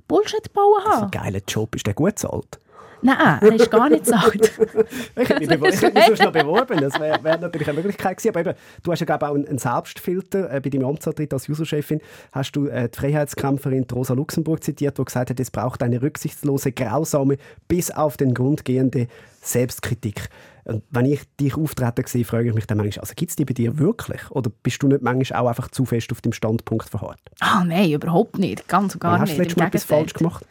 [0.08, 0.90] Bullshit bauen habe.
[0.90, 1.76] Das ist ein geiler Job.
[1.76, 2.60] Ist der gut zahlt?
[3.06, 4.52] Nein, er ist gar nicht so alt.
[5.16, 6.80] ich hätte mich, sonst noch beworben.
[6.80, 8.30] Das wäre wär natürlich eine Möglichkeit gewesen.
[8.30, 8.54] Aber eben,
[8.84, 10.52] du hast ja glaube auch einen Selbstfilter.
[10.52, 12.02] Äh, bei deinem Amtsantritt als Userchefin
[12.32, 16.72] hast du äh, die Freiheitskämpferin Rosa Luxemburg zitiert, die gesagt hat, es braucht eine rücksichtslose,
[16.72, 17.38] grausame,
[17.68, 19.08] bis auf den Grund gehende
[19.42, 20.30] Selbstkritik.
[20.64, 23.46] Und wenn ich dich auftreten sehe, frage ich mich dann manchmal, also gibt es die
[23.46, 24.32] bei dir wirklich?
[24.32, 27.20] Oder bist du nicht manchmal auch einfach zu fest auf dem Standpunkt verharrt?
[27.40, 28.68] Ah, nein, überhaupt nicht.
[28.68, 29.22] Ganz und gar nicht.
[29.22, 30.46] Hast du letztes Mal etwas falsch gemacht?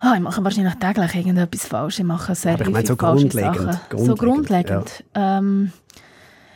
[0.00, 1.98] Oh, ich mache wahrscheinlich täglich irgendetwas falsch.
[1.98, 4.06] Ich mache sehr Aber ich meine, so grundlegend, grundlegend.
[4.06, 5.04] So grundlegend.
[5.16, 5.38] Ja.
[5.38, 5.72] Ähm,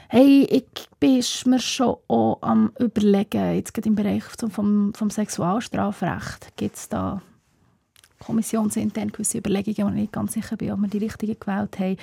[0.09, 6.57] hey, ich bin mir schon auch am überlegen, jetzt gerade im Bereich vom, vom Sexualstrafrecht,
[6.57, 7.21] gibt es da
[8.25, 11.97] kommissionsintern gewisse Überlegungen, wo ich nicht ganz sicher bin, ob wir die richtigen gewählt haben.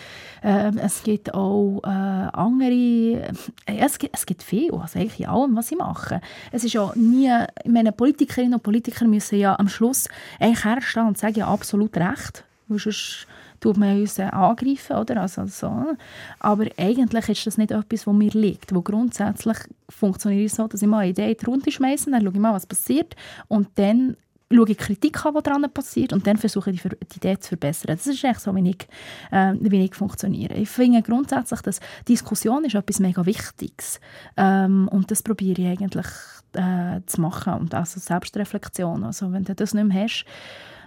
[0.44, 3.34] Ähm, es gibt auch äh, andere,
[3.66, 6.22] äh, es, gibt, es gibt viel, also eigentlich in allem, was sie machen.
[6.52, 7.32] Es ist ja nie,
[7.64, 10.08] ich meine, Politikerinnen und Politiker müssen ja am Schluss
[10.40, 13.28] eigentlich herstellen und sagen, ja, absolut recht, weil sonst
[13.60, 15.22] tut man uns angreifen, oder?
[15.22, 15.96] Also, so.
[16.40, 19.58] Aber eigentlich ist das nicht etwas, was mir liegt, wo grundsätzlich
[19.90, 23.16] funktioniert es so, dass ich mal eine Idee in dann schaue ich mal, was passiert
[23.48, 24.16] und dann
[24.52, 27.96] schaue die Kritik an, die daran passiert und dann versuche ich, die, Idee zu verbessern.
[27.96, 28.88] Das ist echt so, wie ich,
[29.32, 30.56] äh, wie ich funktioniere.
[30.56, 34.00] Ich finde grundsätzlich, dass Diskussion ist etwas mega Wichtiges
[34.38, 36.08] ähm, und das probiere ich eigentlich
[36.54, 39.04] äh, zu machen und also Selbstreflexion.
[39.04, 40.26] Also wenn du das nicht mehr hast,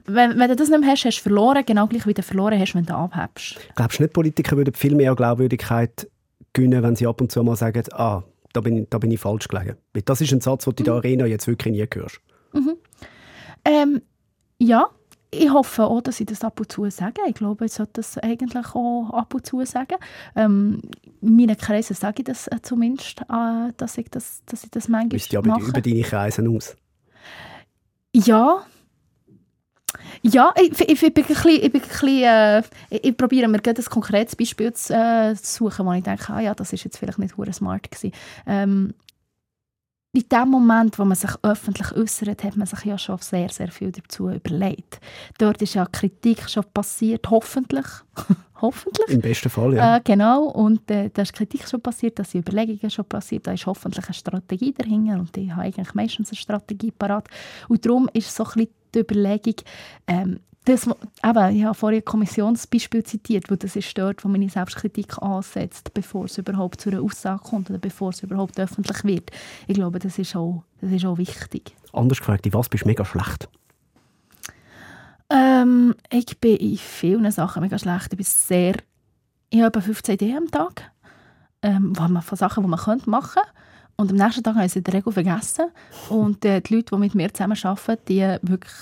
[0.07, 2.59] wenn, wenn du das nicht mehr hast, hast du verloren, genau gleich wie du verloren
[2.59, 3.57] hast, wenn du abhebst.
[3.77, 6.09] Glaubst du nicht, Politiker würden viel mehr Glaubwürdigkeit
[6.53, 9.47] gewinnen, wenn sie ab und zu mal sagen, ah, da bin, da bin ich falsch
[9.47, 9.77] gelegen?
[10.05, 10.99] Das ist ein Satz, den du in der mhm.
[10.99, 12.21] Arena jetzt wirklich nie hörst.
[12.53, 12.77] Mhm.
[13.65, 14.03] Ähm,
[14.59, 14.89] ja,
[15.31, 17.23] ich hoffe auch, dass ich das ab und zu sage.
[17.27, 19.97] Ich glaube, ich sollte das eigentlich auch ab und zu sagen.
[20.37, 20.83] Ähm,
[21.23, 24.89] in meinen Kreisen sage ich das äh, zumindest, äh, dass, ich das, dass ich das
[24.89, 25.69] manchmal Wisst ihr aber mache.
[25.69, 26.77] über deine Kreise aus?
[28.15, 28.67] Ja,
[30.23, 33.61] ja, ich, ich, ich bin ein bisschen, ich, bin ein bisschen, äh, ich, probiere mir
[33.65, 37.19] ein konkretes Beispiel zu äh, suchen, wo ich denke, ah ja, das ist jetzt vielleicht
[37.19, 38.13] nicht hure smart gewesen.
[38.47, 38.95] Ähm,
[40.15, 43.69] in dem Moment, wo man sich öffentlich äußert, hat man sich ja schon sehr, sehr
[43.69, 45.01] viel dazu überlegt.
[45.39, 47.87] Dort ist ja Kritik schon passiert, hoffentlich.
[48.61, 49.09] hoffentlich.
[49.09, 49.97] Im besten Fall, ja.
[49.97, 53.53] Äh, genau, und äh, da ist Kritik schon passiert, da sind Überlegungen schon passiert, da
[53.53, 57.29] ist hoffentlich eine Strategie dahinter und ich habe eigentlich meistens eine Strategie parat.
[57.69, 59.57] Und darum ist so ein bisschen die Überlegung,
[60.07, 64.49] ähm, das, eben, ich habe vorhin ein Kommissionsbeispiel zitiert, wo das ist dort, wo meine
[64.49, 69.31] Selbstkritik ansetzt, bevor es überhaupt zu einer Aussage kommt oder bevor es überhaupt öffentlich wird.
[69.67, 71.75] Ich glaube, das ist auch, das ist auch wichtig.
[71.93, 73.49] Anders gefragt, in was bist du mega schlecht?
[75.31, 78.13] Ähm, ich bin in vielen Sachen mega schlecht.
[78.13, 78.75] Ich bin sehr...
[79.51, 80.93] Ich habe etwa 15 Ideen am Tag
[81.63, 83.41] ähm, von Sachen, die man machen könnte.
[83.97, 85.67] Und am nächsten Tag habe ich sie in der Regel vergessen.
[86.09, 88.73] Und äh, die Leute, die mit mir zusammen arbeiten, die wirklich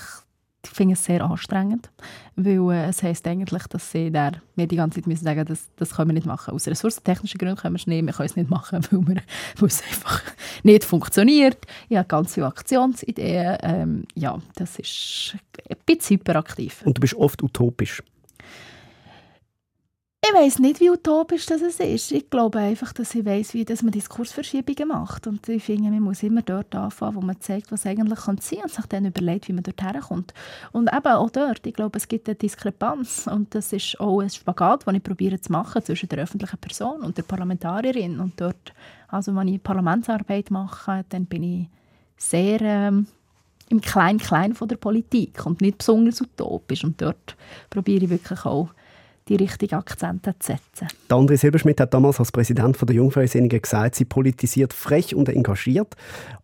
[0.63, 1.89] ich finde es sehr anstrengend,
[2.35, 5.69] weil äh, es heisst eigentlich, dass sie der, mir die ganze Zeit müssen sagen das,
[5.77, 6.53] das können wir nicht machen.
[6.53, 9.21] Aus ressourcentechnischen Gründen können wir es nicht, wir können es nicht machen, weil, wir,
[9.57, 10.21] weil es einfach
[10.63, 11.57] nicht funktioniert.
[11.89, 13.57] Ich habe ganz viele Aktionsideen.
[13.61, 15.35] Ähm, ja, das ist
[15.69, 16.83] ein bisschen hyperaktiv.
[16.85, 18.03] Und du bist oft utopisch.
[20.33, 22.11] Ich weiß nicht, wie utopisch das ist.
[22.13, 25.27] Ich glaube einfach, dass ich weiß, wie dass man Diskursverschiebungen macht.
[25.27, 28.63] Und ich finde, man muss immer dort anfangen, wo man zeigt, was eigentlich sein kann
[28.63, 30.33] und sich dann überlegt, wie man dort herkommt.
[30.71, 33.27] Und eben auch dort, ich glaube, es gibt eine Diskrepanz.
[33.27, 37.01] Und das ist auch ein Spagat, den ich probiere zu machen zwischen der öffentlichen Person
[37.01, 38.21] und der Parlamentarierin.
[38.21, 38.73] Und dort,
[39.09, 41.67] also wenn ich Parlamentsarbeit mache, dann bin ich
[42.15, 42.61] sehr...
[42.61, 43.07] Ähm,
[43.69, 46.83] im Klein-Klein von der Politik und nicht besonders utopisch.
[46.83, 47.37] Und dort
[47.69, 48.67] probiere ich wirklich auch
[49.27, 50.87] die richtigen Akzente zu setzen.
[51.09, 55.95] Der André Silberschmidt hat damals als Präsident der Jungfreisinnigen gesagt, sie politisiert frech und engagiert.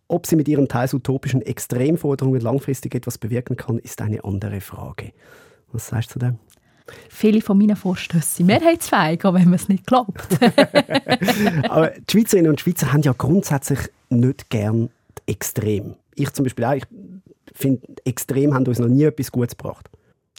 [0.06, 5.12] Ob sie mit ihren teils utopischen Extremforderungen langfristig etwas bewirken kann, ist eine andere Frage.
[5.72, 6.38] Was sagst du dem?
[7.10, 10.26] Viele von meinen Vorstößen sind mehrheitsfähig, auch wenn man es nicht glaubt.
[11.68, 14.88] Aber die Schweizerinnen und Schweizer haben ja grundsätzlich nicht gern
[15.26, 15.96] extrem.
[16.14, 16.74] Ich zum Beispiel auch.
[16.74, 16.86] Ich
[17.52, 19.90] finde, extrem haben uns noch nie etwas Gutes gebracht.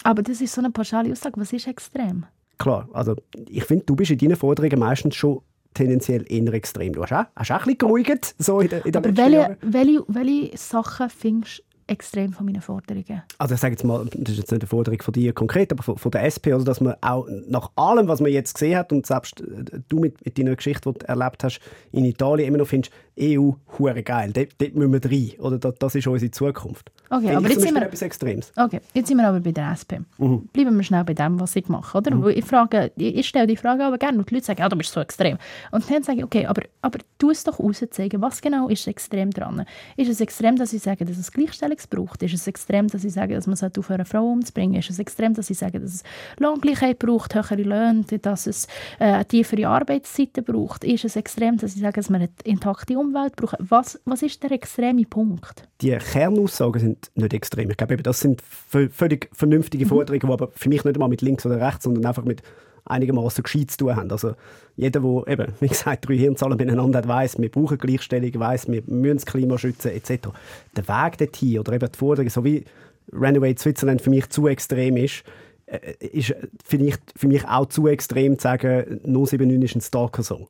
[0.04, 1.39] Aber das ist so eine pauschale Aussage.
[1.39, 2.26] Was ist extrem?
[2.58, 3.16] Klar, also
[3.47, 5.41] ich finde, du bist in deinen Forderungen meistens schon
[5.74, 6.93] tendenziell eher extrem.
[6.93, 10.04] Du hast auch, hast auch ein bisschen geruhigt, so in, der, in Aber welche, welche,
[10.08, 13.24] welche Sachen findest extrem von meinen Forderungen.
[13.38, 15.84] Also ich sage jetzt mal, das ist jetzt nicht eine Forderung von dir konkret, aber
[15.84, 18.93] von, von der SP, also dass man auch nach allem, was man jetzt gesehen hat
[18.93, 21.60] und selbst äh, du mit, mit deiner Geschichte, die du erlebt hast
[21.91, 25.76] in Italien, immer noch findest, EU, hure geil, dort, dort müssen wir rein, oder das,
[25.76, 26.91] das ist unsere Zukunft.
[27.09, 28.51] Okay, aber jetzt sind wir etwas Extremes.
[28.55, 30.05] Okay, jetzt sind wir aber bei der SP.
[30.17, 30.47] Mhm.
[30.53, 32.13] Bleiben wir schnell bei dem, was ich mache, oder?
[32.13, 32.28] Mhm.
[32.30, 34.91] Ich, frage, ich stelle die Frage aber gerne und die Leute sagen, ja, du bist
[34.91, 35.38] so extrem.
[35.72, 39.32] Und dann sage ich, okay, aber, aber tu es doch rauszeigen, was genau ist extrem
[39.32, 39.65] dran?
[39.97, 42.22] Ist es extrem, dass ich sage, dass es Gleichstellung braucht?
[42.22, 44.76] Ist es extrem, dass ich sage, dass man es aufhören, Frauen umzubringen?
[44.76, 46.03] Ist es extrem, dass ich sage, dass es
[46.38, 48.67] Lohngleichheit braucht, höhere Löhne, dass es
[48.99, 50.84] äh, tiefere Arbeitszeiten braucht?
[50.84, 53.55] Ist es extrem, dass ich sage, dass man eine intakte Umwelt braucht?
[53.60, 55.68] Was, was ist der extreme Punkt?
[55.82, 57.70] Die Kernaussagen sind nicht extrem.
[57.70, 59.89] Ich glaube, das sind völlig vernünftige mhm.
[59.89, 62.41] Forderungen, die aber für mich nicht einmal mit links oder rechts, sondern einfach mit
[62.86, 64.12] einigermaßen gescheit zu tun haben.
[64.12, 64.34] Also
[64.76, 68.84] jeder, der eben, wie gesagt, drei Hirnzahlen beieinander hat, weiss, wir brauchen Gleichstellung, weiss, wir
[68.88, 70.30] müssen das Klima schützen etc.
[70.76, 72.64] Der Weg dorthin oder eben die Forderung, so wie
[73.12, 75.24] Renovate Switzerland für mich zu extrem ist,
[75.66, 80.47] äh, ist vielleicht für mich auch zu extrem zu sagen, 079 ist ein Stalker-Song.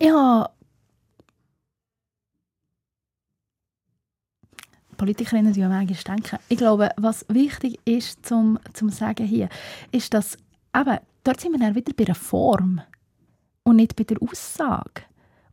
[0.00, 0.50] Ja,
[5.02, 6.38] Politikerinnen die manchmal denken.
[6.48, 9.48] Ich glaube, was wichtig ist zum, zum sagen hier,
[9.90, 10.38] ist, dass
[10.76, 12.80] eben, dort sind wir dann wieder bei der Form
[13.64, 15.02] und nicht bei der Aussage.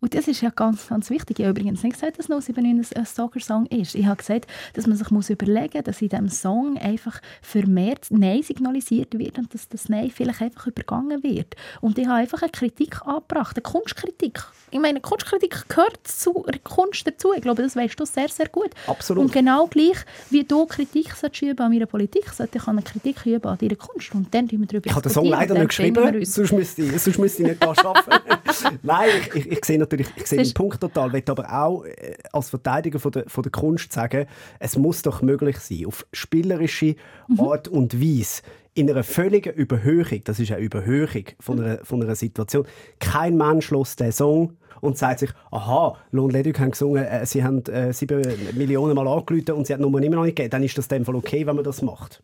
[0.01, 1.39] Und das ist ja ganz, ganz wichtig.
[1.39, 3.95] Ich habe übrigens nicht gesagt, dass 079 ein Stalker-Song ist.
[3.95, 8.07] Ich habe gesagt, dass man sich muss überlegen muss, dass in diesem Song einfach vermehrt
[8.09, 11.55] Nein signalisiert wird und dass das Nein vielleicht einfach übergangen wird.
[11.81, 14.41] Und ich habe einfach eine Kritik angebracht, eine Kunstkritik.
[14.71, 17.33] Ich meine, Kunstkritik gehört zu Kunst dazu.
[17.35, 18.69] Ich glaube, das weißt du sehr, sehr gut.
[18.87, 19.25] Absolut.
[19.25, 19.97] Und genau gleich,
[20.29, 24.13] wie du Kritik üben an meiner Politik, sollte ich eine Kritik üben an deiner Kunst.
[24.13, 27.17] Und dann wir darüber Ich habe den Song leider nicht geschrieben, sonst müsste, ich, sonst
[27.17, 28.79] müsste ich nicht da arbeiten.
[28.83, 32.15] Nein, ich, ich, ich sehe natürlich ich sehe den Punkt total, will aber auch äh,
[32.31, 34.25] als Verteidiger von der, von der Kunst sagen,
[34.59, 36.95] es muss doch möglich sein, auf spielerische
[37.27, 37.39] mhm.
[37.39, 38.41] Art und Weise
[38.73, 42.65] in einer völligen Überhöhung, das ist eine Überhöhung von einer, von einer Situation,
[42.99, 47.43] kein Mensch lässt den Song und sagt sich, aha, Lohn Ledig haben gesungen, äh, sie
[47.43, 48.21] haben äh, sieben
[48.55, 50.99] Millionen Mal angerufen und sie hat Nummer immer noch nicht gegeben, dann ist das in
[50.99, 52.23] dem Fall okay, wenn man das macht.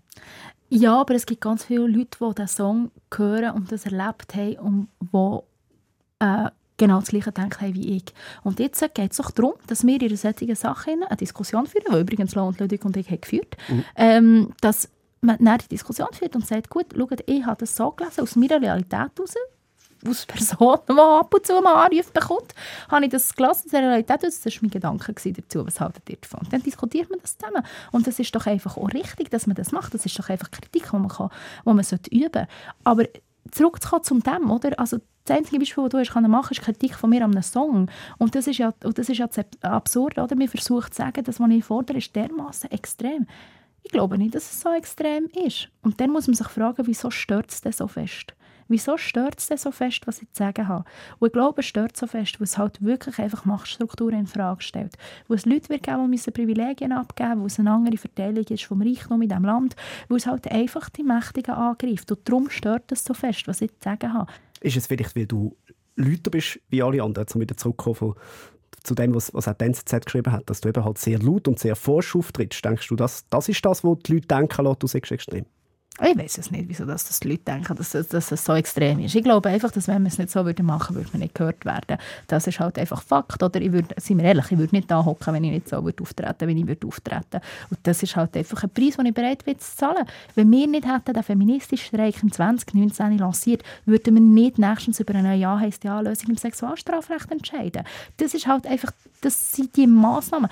[0.69, 4.55] Ja, aber es gibt ganz viele Leute, die diesen Song hören und das erlebt haben
[4.55, 8.05] und die äh, genau das Gleiche denken wie ich.
[8.43, 11.99] Und jetzt geht es doch darum, dass wir in solchen Sache eine Diskussion führen, die
[11.99, 13.83] übrigens Lohn Ludwig und ich haben geführt mhm.
[13.95, 14.89] ähm, dass
[15.21, 18.35] man dann die Diskussion führt und sagt, gut, schaut, ich habe das so gelesen, aus
[18.35, 19.35] meiner Realität heraus,
[20.07, 22.53] aus Personen, die ab und zu mal Anrufe bekommt,
[22.89, 26.09] habe ich das gelesen, aus der Realität heraus, das war mein Gedanke dazu, was haltet
[26.09, 26.47] ihr davon?
[26.51, 27.63] Dann diskutiert man das zusammen.
[27.91, 29.93] Und das ist doch einfach auch richtig, dass man das macht.
[29.93, 31.29] Das ist doch einfach Kritik, die man, kann,
[31.65, 32.47] die man üben sollte.
[32.83, 33.05] Aber
[33.51, 34.79] zurückzukommen zum dem, oder?
[34.79, 37.89] Also das einzige Beispiel, das du machen kannst, ist Kritik von mir an einem Song.
[38.17, 39.27] Und das ist ja, und das ist ja
[39.61, 40.35] absurd, oder?
[40.35, 43.25] Man versucht zu sagen, das, was ich fordere, ist dermaßen extrem.
[43.83, 45.69] Ich glaube nicht, dass es so extrem ist.
[45.81, 48.33] Und dann muss man sich fragen, wieso stört es denn so fest?
[48.67, 50.85] Wieso stört es denn so fest, was ich zu sagen habe?
[51.19, 54.63] Und ich glaube, es stört so fest, weil es halt wirklich einfach Machtstrukturen in Frage
[54.63, 54.97] stellt.
[55.27, 58.81] Wo es Leute wird geben, die Privilegien abgeben wo es eine andere Verteilung ist vom
[58.81, 59.75] Reichtum in diesem Land,
[60.09, 62.11] wo es halt einfach die Mächtigen angreift.
[62.11, 64.31] Und darum stört es so fest, was ich zu sagen habe.
[64.65, 65.55] Ist es vielleicht, weil du
[65.95, 68.15] Leute bist wie alle anderen, um wieder zurückzukommen
[68.83, 71.47] zu dem, was, was auch die NZZ geschrieben hat, dass du eben halt sehr laut
[71.47, 72.63] und sehr forsch auftrittst.
[72.63, 75.45] Denkst du, das, das ist das, was die Leute denken, du sagst extrem?
[76.03, 78.99] Ich weiß es nicht, wieso das, dass die Leute denken, dass, dass es so extrem
[78.99, 79.15] ist.
[79.15, 81.63] Ich glaube einfach, dass wenn wir es nicht so machen würden, würde man nicht gehört
[81.63, 81.97] werden.
[82.27, 83.41] Das ist halt einfach Fakt.
[83.41, 85.81] Oder ich würde, sind wir ehrlich, ich würde nicht da hocken, wenn ich nicht so
[85.85, 87.39] würde auftreten wie ich würde auftreten.
[87.69, 90.05] Und das ist halt einfach ein Preis, den ich bereit bin zu zahlen.
[90.35, 95.15] Wenn wir nicht hätten den feministischen Streik im 2019 lanciert, würden wir nicht nächstens über
[95.15, 97.85] eine Ja heisst Ja Lösung im Sexualstrafrecht entscheiden.
[98.17, 98.91] Das ist halt einfach,
[99.21, 100.49] das sind die Massnahmen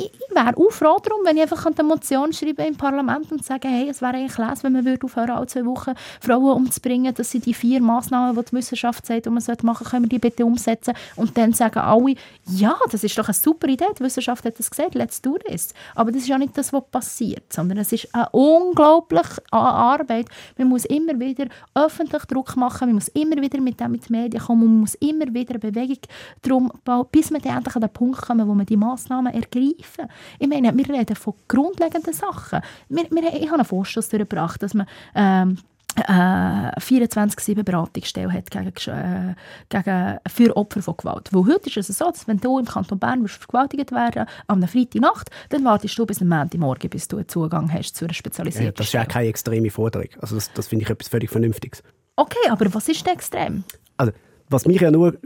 [0.00, 3.44] ich, ich wäre auch froh darum, wenn ich einfach eine Motion schreibe im Parlament und
[3.44, 7.14] sage, hey, es wäre eigentlich les, wenn man würde aufhören, alle zwei Wochen Frauen umzubringen,
[7.14, 10.08] dass sie die vier Massnahmen, die die Wissenschaft sagt, die man machen sollte, können wir
[10.08, 10.94] die bitte umsetzen.
[11.16, 12.14] Und dann sagen alle,
[12.46, 15.74] ja, das ist doch eine super Idee, die Wissenschaft hat das gesagt, let's do this.
[15.94, 20.26] Aber das ist ja nicht das, was passiert, sondern es ist eine unglaubliche Arbeit.
[20.56, 24.66] Man muss immer wieder öffentlich Druck machen, man muss immer wieder mit den Medien kommen,
[24.66, 25.98] man muss immer wieder eine Bewegung
[26.42, 30.10] darum bauen, bis man endlich an den Punkt kommt, wo man die Massnahmen ergreift greifen.
[30.38, 32.60] Ich meine, wir reden von grundlegenden Sachen.
[32.88, 35.58] Wir, wir, ich habe einen Vorstoß durchgebracht, dass man ähm,
[35.96, 39.34] äh, 24-7 Beratungsstelle hat gegen, äh,
[39.68, 41.32] gegen, für Opfer von Gewalt.
[41.32, 45.30] Weil heute ist es so, dass wenn du im Kanton Bern vergewaltigt werden am Freitagnacht,
[45.48, 48.72] dann wartest du bis am Montagmorgen, bis du einen Zugang hast zu einer spezialisierten ja,
[48.72, 50.08] Das ist ja keine extreme Forderung.
[50.20, 51.82] Also das, das finde ich etwas völlig Vernünftiges.
[52.16, 53.64] Okay, aber was ist denn extrem?
[53.96, 54.12] Also,
[54.48, 55.16] was mich ja nur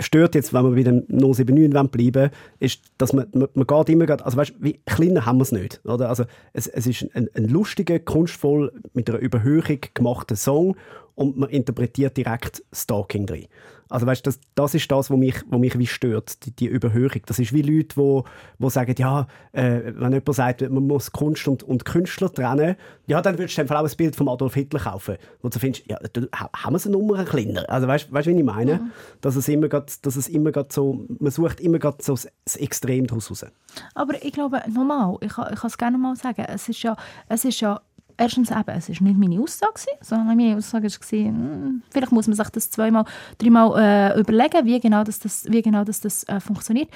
[0.00, 4.10] stört jetzt, wenn wir bei dem 079 bleiben ist, dass man, man, man geht immer,
[4.24, 6.08] also weißt, wie kleiner haben wir es nicht, oder?
[6.08, 10.76] Also es, es ist ein, ein lustiger, kunstvoll mit einer Überhöhung gemachter Song
[11.14, 13.46] und man interpretiert direkt Stalking drin.
[13.88, 17.20] Also weißt, das, das ist das, was mich, was mich wie stört, die, die Überhöhung.
[17.26, 18.22] Das ist wie Leute, die,
[18.58, 23.20] die sagen, ja, äh, wenn jemand sagt, man muss Kunst und, und Künstler trennen, ja,
[23.20, 25.98] dann würdest du einfach auch ein Bild von Adolf Hitler kaufen, wo du findest, ja,
[26.12, 27.68] du, haben wir es eine Nummer kleiner?
[27.68, 28.76] Also weißt, weißt, wie ich meine?
[28.76, 28.90] Mhm.
[29.20, 32.56] Dass es immer grad, dass es immer grad so, man sucht immer grad so das
[32.56, 33.46] Extrem daraus raus.
[33.94, 36.96] Aber ich glaube, normal, ich, ich kann es gerne mal sagen, es ist ja,
[37.28, 37.80] es ist ja
[38.16, 42.36] erstens eben, es war nicht meine Aussage, sondern meine Aussage war, hm, vielleicht muss man
[42.36, 43.04] sich das zweimal,
[43.38, 43.78] dreimal
[44.16, 46.90] äh, überlegen, wie genau das, das, wie genau das, das äh, funktioniert.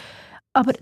[0.53, 0.73] Aber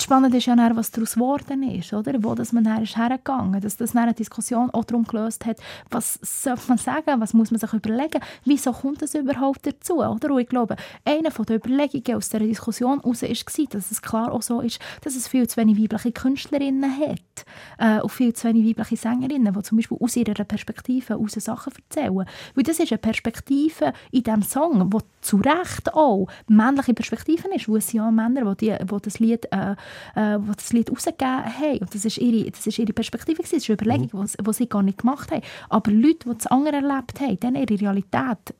[0.00, 2.22] Spannend ist ja dann, was daraus geworden ist, oder?
[2.22, 5.58] Wo dass man dann ist hergegangen dass das eine Diskussion auch darum gelöst hat,
[5.90, 10.30] was soll man sagen, was muss man sich überlegen, wieso kommt das überhaupt dazu, oder?
[10.30, 14.42] Und ich glaube, eine der Überlegungen aus dieser Diskussion heraus war, dass es klar auch
[14.42, 17.44] so ist, dass es viel zu wenig weibliche Künstlerinnen hat
[17.78, 21.72] äh, und viel zu wenig weibliche Sängerinnen, die zum Beispiel aus ihrer Perspektive aus Sachen
[21.72, 22.24] erzählen.
[22.54, 27.68] Weil das ist eine Perspektive in diesem Song, wo zu Recht auch männliche Perspektiven ist,
[27.68, 29.74] wo es ja Männer, die, die, die das Lied äh,
[30.14, 31.78] äh, die das Lied rausgegeben haben.
[31.78, 34.44] Und das ist ihre, das ist ihre Perspektive, das ist eine Überlegung, mhm.
[34.44, 35.42] die sie gar nicht gemacht haben.
[35.68, 38.54] Aber Leute, die das andere erlebt haben, dann ihre Realität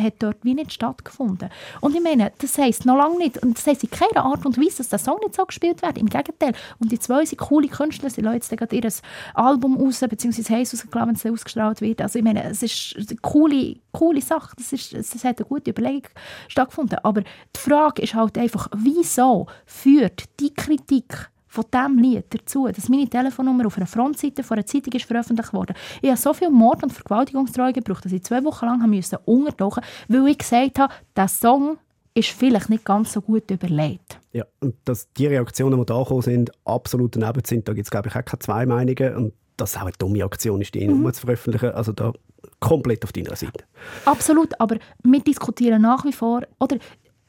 [0.00, 1.48] hat dort wie nicht stattgefunden.
[1.80, 4.58] Und ich meine, das heisst noch lange nicht, und das heisst in keiner Art und
[4.58, 5.98] Weise, dass der Song nicht so gespielt wird.
[5.98, 6.54] Im Gegenteil.
[6.78, 8.88] Und die zwei sind coole Künstler, sie lassen jetzt gerade ihr
[9.34, 12.00] Album raus, beziehungsweise haben es rausgelassen, wenn es ausgestrahlt wird.
[12.00, 15.70] Also ich meine, es ist eine coole, coole Sache, das, ist, das hat eine gute
[15.70, 16.10] Überlegung
[16.48, 16.98] stattgefunden.
[17.02, 22.88] Aber die Frage ist halt einfach, wieso führt die Kritik von diesem Lied dazu, dass
[22.88, 25.74] meine Telefonnummer auf einer Frontseite von einer Zeitung ist veröffentlicht wurde.
[26.00, 29.82] Ich habe so viel Mord- und Vergewaltigungstreue gebraucht, dass ich zwei Wochen lang musste untertauchen
[30.08, 31.76] weil ich gesagt habe, der Song
[32.14, 34.18] ist vielleicht nicht ganz so gut überlegt.
[34.32, 37.90] Ja, und dass die Reaktionen, die da gekommen sind, absolut daneben sind, da gibt es,
[37.90, 39.16] glaube ich, auch keine zwei Meinungen.
[39.16, 41.12] Und dass es auch eine dumme Aktion ist, die mhm.
[41.12, 41.72] zu veröffentlichen.
[41.72, 42.12] Also da
[42.60, 43.64] komplett auf deiner Seite.
[44.04, 46.78] Absolut, aber wir diskutieren nach wie vor, oder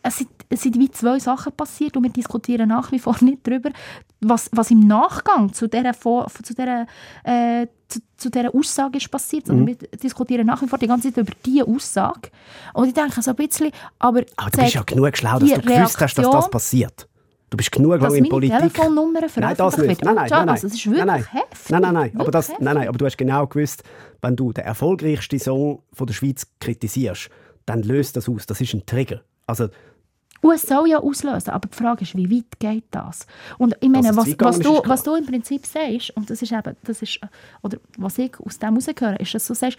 [0.04, 3.48] es sind, es sind wie zwei Sachen passiert und wir diskutieren nach wie vor nicht
[3.48, 3.72] darüber,
[4.20, 6.86] was, was im Nachgang zu dieser, zu dieser,
[7.24, 9.68] äh, zu, zu dieser Aussage ist passiert, sondern mhm.
[9.80, 12.30] wir diskutieren nach wie vor die ganze Zeit über diese Aussage.
[12.74, 14.24] Und ich denke so ein bisschen, aber...
[14.36, 17.08] Aber du bist ja genug schlau, dass du gewusst hast, dass das passiert.
[17.50, 18.58] Du bist genug lang in Politik.
[18.58, 20.04] Telefonnummer nein, das nicht.
[20.04, 20.50] Nein, nein, nein, nein.
[20.50, 21.42] Also, das ist wirklich nein, nein.
[21.42, 21.70] heftig.
[21.70, 22.12] Nein, nein, nein.
[22.18, 22.88] Aber, das, nein, nein.
[22.88, 23.84] aber du hast genau gewusst,
[24.24, 27.30] wenn du den erfolgreichsten Song von der Schweiz kritisierst,
[27.68, 28.48] dann löst das aus.
[28.48, 29.22] Das ist ein Trigger.
[29.46, 29.70] Also
[30.44, 33.26] und es soll ja auslösen, aber die Frage ist, wie weit geht das?
[33.58, 36.76] Und ich meine, was, was, du, was du im Prinzip sagst, und das ist eben,
[36.84, 37.20] das ist,
[37.62, 39.78] oder was ich aus dem herausgehöre, ist, dass du sagst,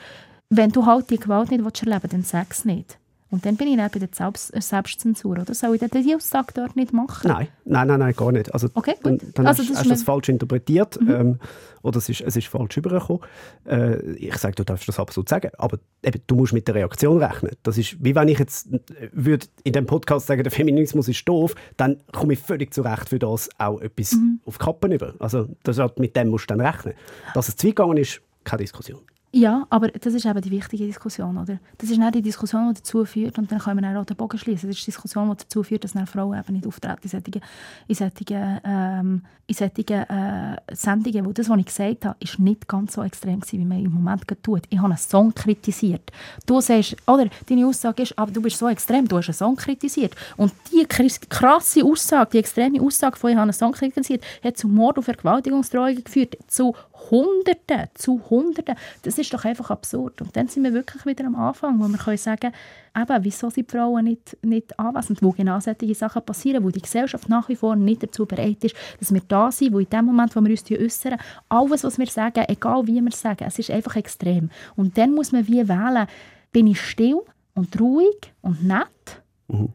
[0.48, 2.98] wenn du halt die Gewalt nicht erleben willst, dann sag es nicht.
[3.34, 5.52] Und dann bin ich dann bei der Selbst äh, Selbstzensur, oder?
[5.54, 7.26] Soll ich dann die Aussage dort nicht machen?
[7.26, 8.54] Nein, nein, nein, nein gar nicht.
[8.54, 9.20] Also, okay, gut.
[9.20, 11.10] Dann, dann also, hast, hast du das falsch interpretiert mhm.
[11.10, 11.38] ähm,
[11.82, 13.22] oder es ist, es ist falsch übergekommen.
[13.66, 17.20] Äh, ich sage, du darfst das absolut sagen, aber eben, du musst mit der Reaktion
[17.20, 17.56] rechnen.
[17.64, 21.28] Das ist, wie wenn ich jetzt äh, würde in dem Podcast sagen, der Feminismus ist
[21.28, 24.38] doof, dann komme ich völlig zurecht für das auch etwas mhm.
[24.46, 25.14] auf Kappen über.
[25.18, 26.94] Also das, mit dem musst du dann rechnen.
[27.34, 29.00] Dass es zu weit gegangen ist, keine Diskussion.
[29.36, 31.58] Ja, aber das ist eben die wichtige Diskussion, oder?
[31.78, 34.38] Das ist nicht die Diskussion, die dazu führt, und dann können wir auch den Bogen
[34.38, 34.68] schließen.
[34.68, 37.42] Das ist die Diskussion, die dazu führt, dass Frauen eben nicht auftreten in solchen,
[37.88, 41.26] in solchen, ähm, in solchen äh, Sendungen.
[41.26, 43.90] Wo das, was ich gesagt habe, ist nicht ganz so extrem gewesen, wie man im
[43.90, 44.62] Moment tut.
[44.70, 46.12] Ich habe einen Song kritisiert.
[46.46, 49.56] Du sagst, oder deine Aussage ist, aber du bist so extrem, du hast einen Song
[49.56, 50.14] kritisiert.
[50.36, 54.68] Und die krasse Aussage, die extreme Aussage von ich habe einen Song kritisiert, hat zu
[54.68, 56.76] Mord und Vergewaltigungsdrohungen geführt, zu
[57.10, 58.76] Hunderten, zu Hunderten.
[59.02, 60.22] Das ist doch einfach absurd.
[60.22, 62.52] Und dann sind wir wirklich wieder am Anfang, wo wir können sagen
[62.96, 66.82] eben, wieso sind die Frauen nicht, nicht anwesend, wo genau solche Sachen passieren, wo die
[66.82, 70.04] Gesellschaft nach wie vor nicht dazu bereit ist, dass wir da sind, wo in dem
[70.04, 73.58] Moment, wo wir uns äußern, alles, was wir sagen, egal wie wir es sagen, es
[73.58, 74.50] ist einfach extrem.
[74.76, 76.06] Und dann muss man wie wählen,
[76.52, 77.20] bin ich still
[77.54, 79.72] und ruhig und nett mhm.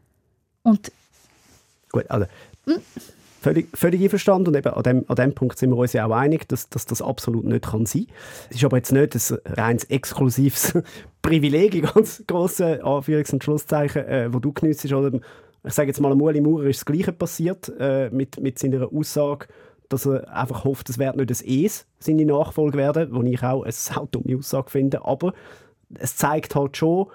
[0.62, 0.92] und
[1.92, 2.26] Gut, also
[2.66, 2.80] hm?
[3.40, 6.10] Völlig, völlig einverstanden und eben an dem, an dem Punkt sind wir uns ja auch
[6.10, 8.06] einig, dass, dass das absolut nicht kann sein.
[8.50, 10.74] Es ist aber jetzt nicht ein reines exklusives
[11.22, 14.92] Privileg, in ganz grossen Anführungs- und Schlusszeichen, äh, wo du geniessest.
[14.92, 15.18] Oder
[15.64, 19.46] ich sage jetzt mal, Ueli Maurer ist das Gleiche passiert äh, mit, mit seiner Aussage,
[19.88, 23.62] dass er einfach hofft, es wird nicht das Es seine Nachfolge werden, wo ich auch
[23.62, 25.32] eine saudumme Aussage finde, aber
[25.98, 27.06] es zeigt halt schon,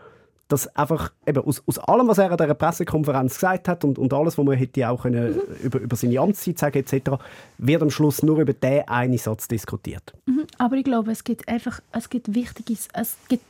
[0.48, 4.14] dass einfach eben aus, aus allem, was er an dieser Pressekonferenz gesagt hat und, und
[4.14, 5.42] alles, was man hätte auch können, mhm.
[5.64, 7.12] über, über seine Amtszeit sagen etc.,
[7.58, 10.14] wird am Schluss nur über diesen einen Satz diskutiert.
[10.28, 10.46] Mhm.
[10.58, 13.44] Aber ich glaube, es gibt einfach, es gibt Wichtiges, es gibt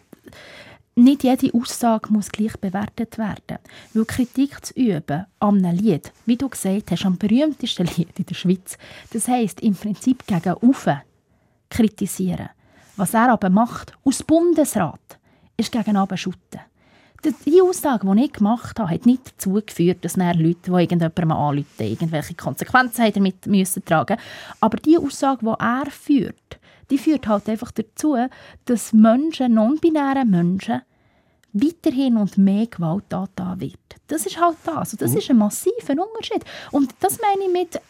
[0.98, 3.60] nicht jede Aussage muss gleich bewertet werden.
[3.94, 8.26] Weil Kritik zu üben an einem Lied, wie du gesagt hast, am berühmtesten Lied in
[8.26, 8.78] der Schweiz,
[9.12, 11.02] das heisst im Prinzip gegen Ufe
[11.70, 12.50] kritisieren.
[12.96, 15.20] Was er aber macht, aus Bundesrat,
[15.58, 16.62] ist gegen Abend schütten
[17.32, 21.66] die Aussage, die ich gemacht habe, hat nicht dazu geführt, dass Leute, die irgendjemandem anrufen,
[21.80, 24.18] irgendwelche Konsequenzen damit müssen tragen
[24.60, 26.60] Aber die Aussage, die er führt,
[26.90, 28.16] die führt halt einfach dazu,
[28.66, 30.82] dass Menschen, non-binäre Menschen,
[31.54, 33.80] weiterhin und mehr Gewalt da wird.
[34.08, 34.94] Das ist halt das.
[34.94, 35.18] Und das mhm.
[35.18, 36.44] ist ein massiver Unterschied.
[36.72, 37.82] Und das meine ich mit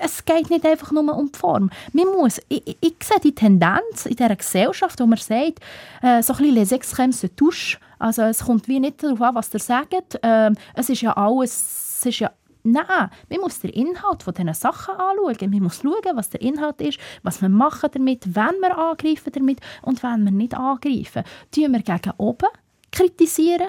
[0.00, 1.70] es geht nicht einfach nur um die Form.
[1.92, 5.60] Man muss, ich, ich, sehe die Tendenz in dieser Gesellschaft, wo man sagt,
[6.02, 7.78] äh, so ein bisschen les extrêmes se.
[7.98, 10.18] Also es kommt wie nicht darauf an, was ihr sagt.
[10.22, 12.30] Ähm, es ist ja alles, es ist ja
[12.68, 15.50] Nein, man muss den Inhalt von diesen Sachen anschauen.
[15.50, 19.60] Man muss schauen, was der Inhalt ist, was wir machen damit, wenn wir angreifen damit
[19.82, 21.22] und wenn wir nicht angreifen.
[21.52, 22.48] Tun wir gegen oben
[22.90, 23.68] kritisieren?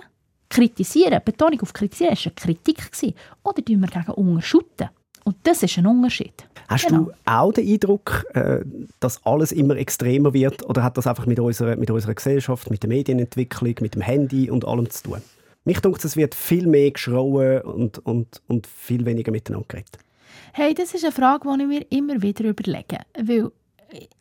[0.49, 2.89] Kritisieren, Betonung auf kritisieren, war eine Kritik.
[3.43, 4.89] Oder tun wir gegen unten schütten?
[5.27, 6.47] Und das ist ein Unterschied.
[6.69, 7.03] Hast genau.
[7.03, 8.63] du auch den Eindruck, äh,
[9.01, 10.63] dass alles immer extremer wird?
[10.69, 14.49] Oder hat das einfach mit unserer, mit unserer Gesellschaft, mit der Medienentwicklung, mit dem Handy
[14.49, 15.21] und allem zu tun?
[15.65, 19.97] Mich denkt, es wird viel mehr geschrauen und, und, und viel weniger miteinander geredet.
[20.53, 22.99] Hey, das ist eine Frage, die ich mir immer wieder überlege.
[23.21, 23.51] Weil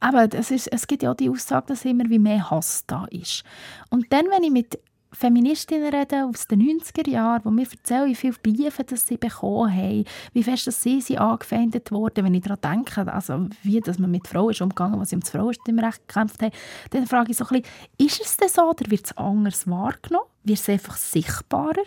[0.01, 3.07] aber es, ist, es gibt ja auch die Aussage, dass immer wie mehr Hass da
[3.13, 3.45] ist.
[3.91, 4.79] Und dann, wenn ich mit
[5.13, 9.73] Feministinnen reden aus den 90er Jahren, wo mir erzählen, wie viele Briefe das sie bekommen
[9.75, 12.25] haben, wie fest dass sie, sie angefeindet wurden.
[12.25, 15.31] Wenn ich daran denke, also wie dass man mit Frauen ist umgegangen, was sie ums
[15.31, 16.53] Frauenstimmrecht gekämpft haben,
[16.91, 17.67] dann frage ich so ein bisschen,
[17.99, 20.27] ist es denn so oder wird es anders wahrgenommen?
[20.45, 21.85] Wird es einfach sichtbarer?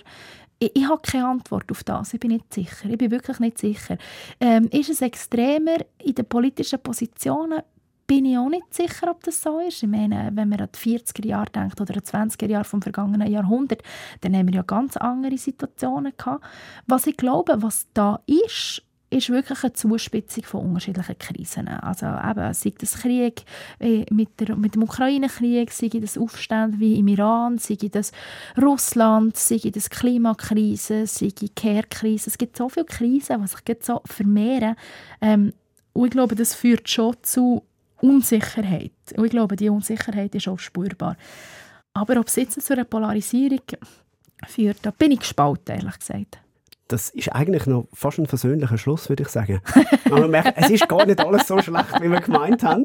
[0.59, 2.13] Ich, ich habe keine Antwort auf das.
[2.13, 2.89] Ich bin nicht sicher.
[2.89, 3.97] Ich bin wirklich nicht sicher.
[4.39, 7.61] Ähm, ist es extremer in den politischen Positionen?
[8.09, 9.83] Bin ich auch nicht sicher, ob das so ist.
[9.83, 12.81] Ich meine, wenn man an die 40er Jahre denkt oder an die 20er Jahre vom
[12.81, 13.83] vergangenen Jahrhundert,
[14.21, 16.43] dann haben wir ja ganz andere Situationen gehabt.
[16.87, 18.81] Was ich glaube, was da ist,
[19.11, 21.67] ist wirklich eine Zuspitzung von unterschiedlichen Krisen.
[21.67, 23.43] Also eben, sei das Krieg
[23.79, 28.11] äh, mit, der, mit dem Ukraine-Krieg, sei das Aufstände wie im Iran, sei das
[28.59, 32.31] Russland, sei das Klimakrise, sei die Care-Krise.
[32.31, 34.75] Es gibt so viele Krisen, die sich so vermehren.
[35.21, 35.53] Ähm,
[35.93, 37.63] und ich glaube, das führt schon zu
[38.01, 38.91] Unsicherheit.
[39.15, 41.15] Und ich glaube, die Unsicherheit ist auch spürbar.
[41.93, 43.61] Aber ob es jetzt zu einer Polarisierung
[44.47, 46.39] führt, da bin ich gespalten, ehrlich gesagt
[46.89, 49.61] das ist eigentlich noch fast ein versöhnlicher Schluss, würde ich sagen.
[50.09, 52.83] man merkt, es ist gar nicht alles so schlecht, wie wir gemeint haben.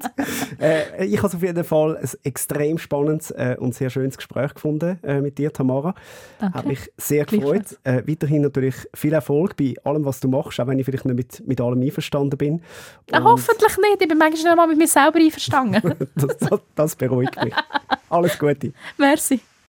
[0.60, 4.98] Äh, ich habe auf jeden Fall ein extrem spannendes äh, und sehr schönes Gespräch gefunden
[5.02, 5.94] äh, mit dir, Tamara.
[6.38, 6.58] Danke.
[6.58, 7.78] Hat mich sehr gefreut.
[7.84, 11.16] Äh, weiterhin natürlich viel Erfolg bei allem, was du machst, auch wenn ich vielleicht nicht
[11.16, 12.62] mit, mit allem einverstanden bin.
[13.10, 14.02] Na, hoffentlich nicht.
[14.02, 15.94] Ich bin manchmal noch mal mit mir selber einverstanden.
[16.14, 17.54] das, das, das beruhigt mich.
[18.10, 18.72] Alles Gute.
[18.98, 19.40] Merci.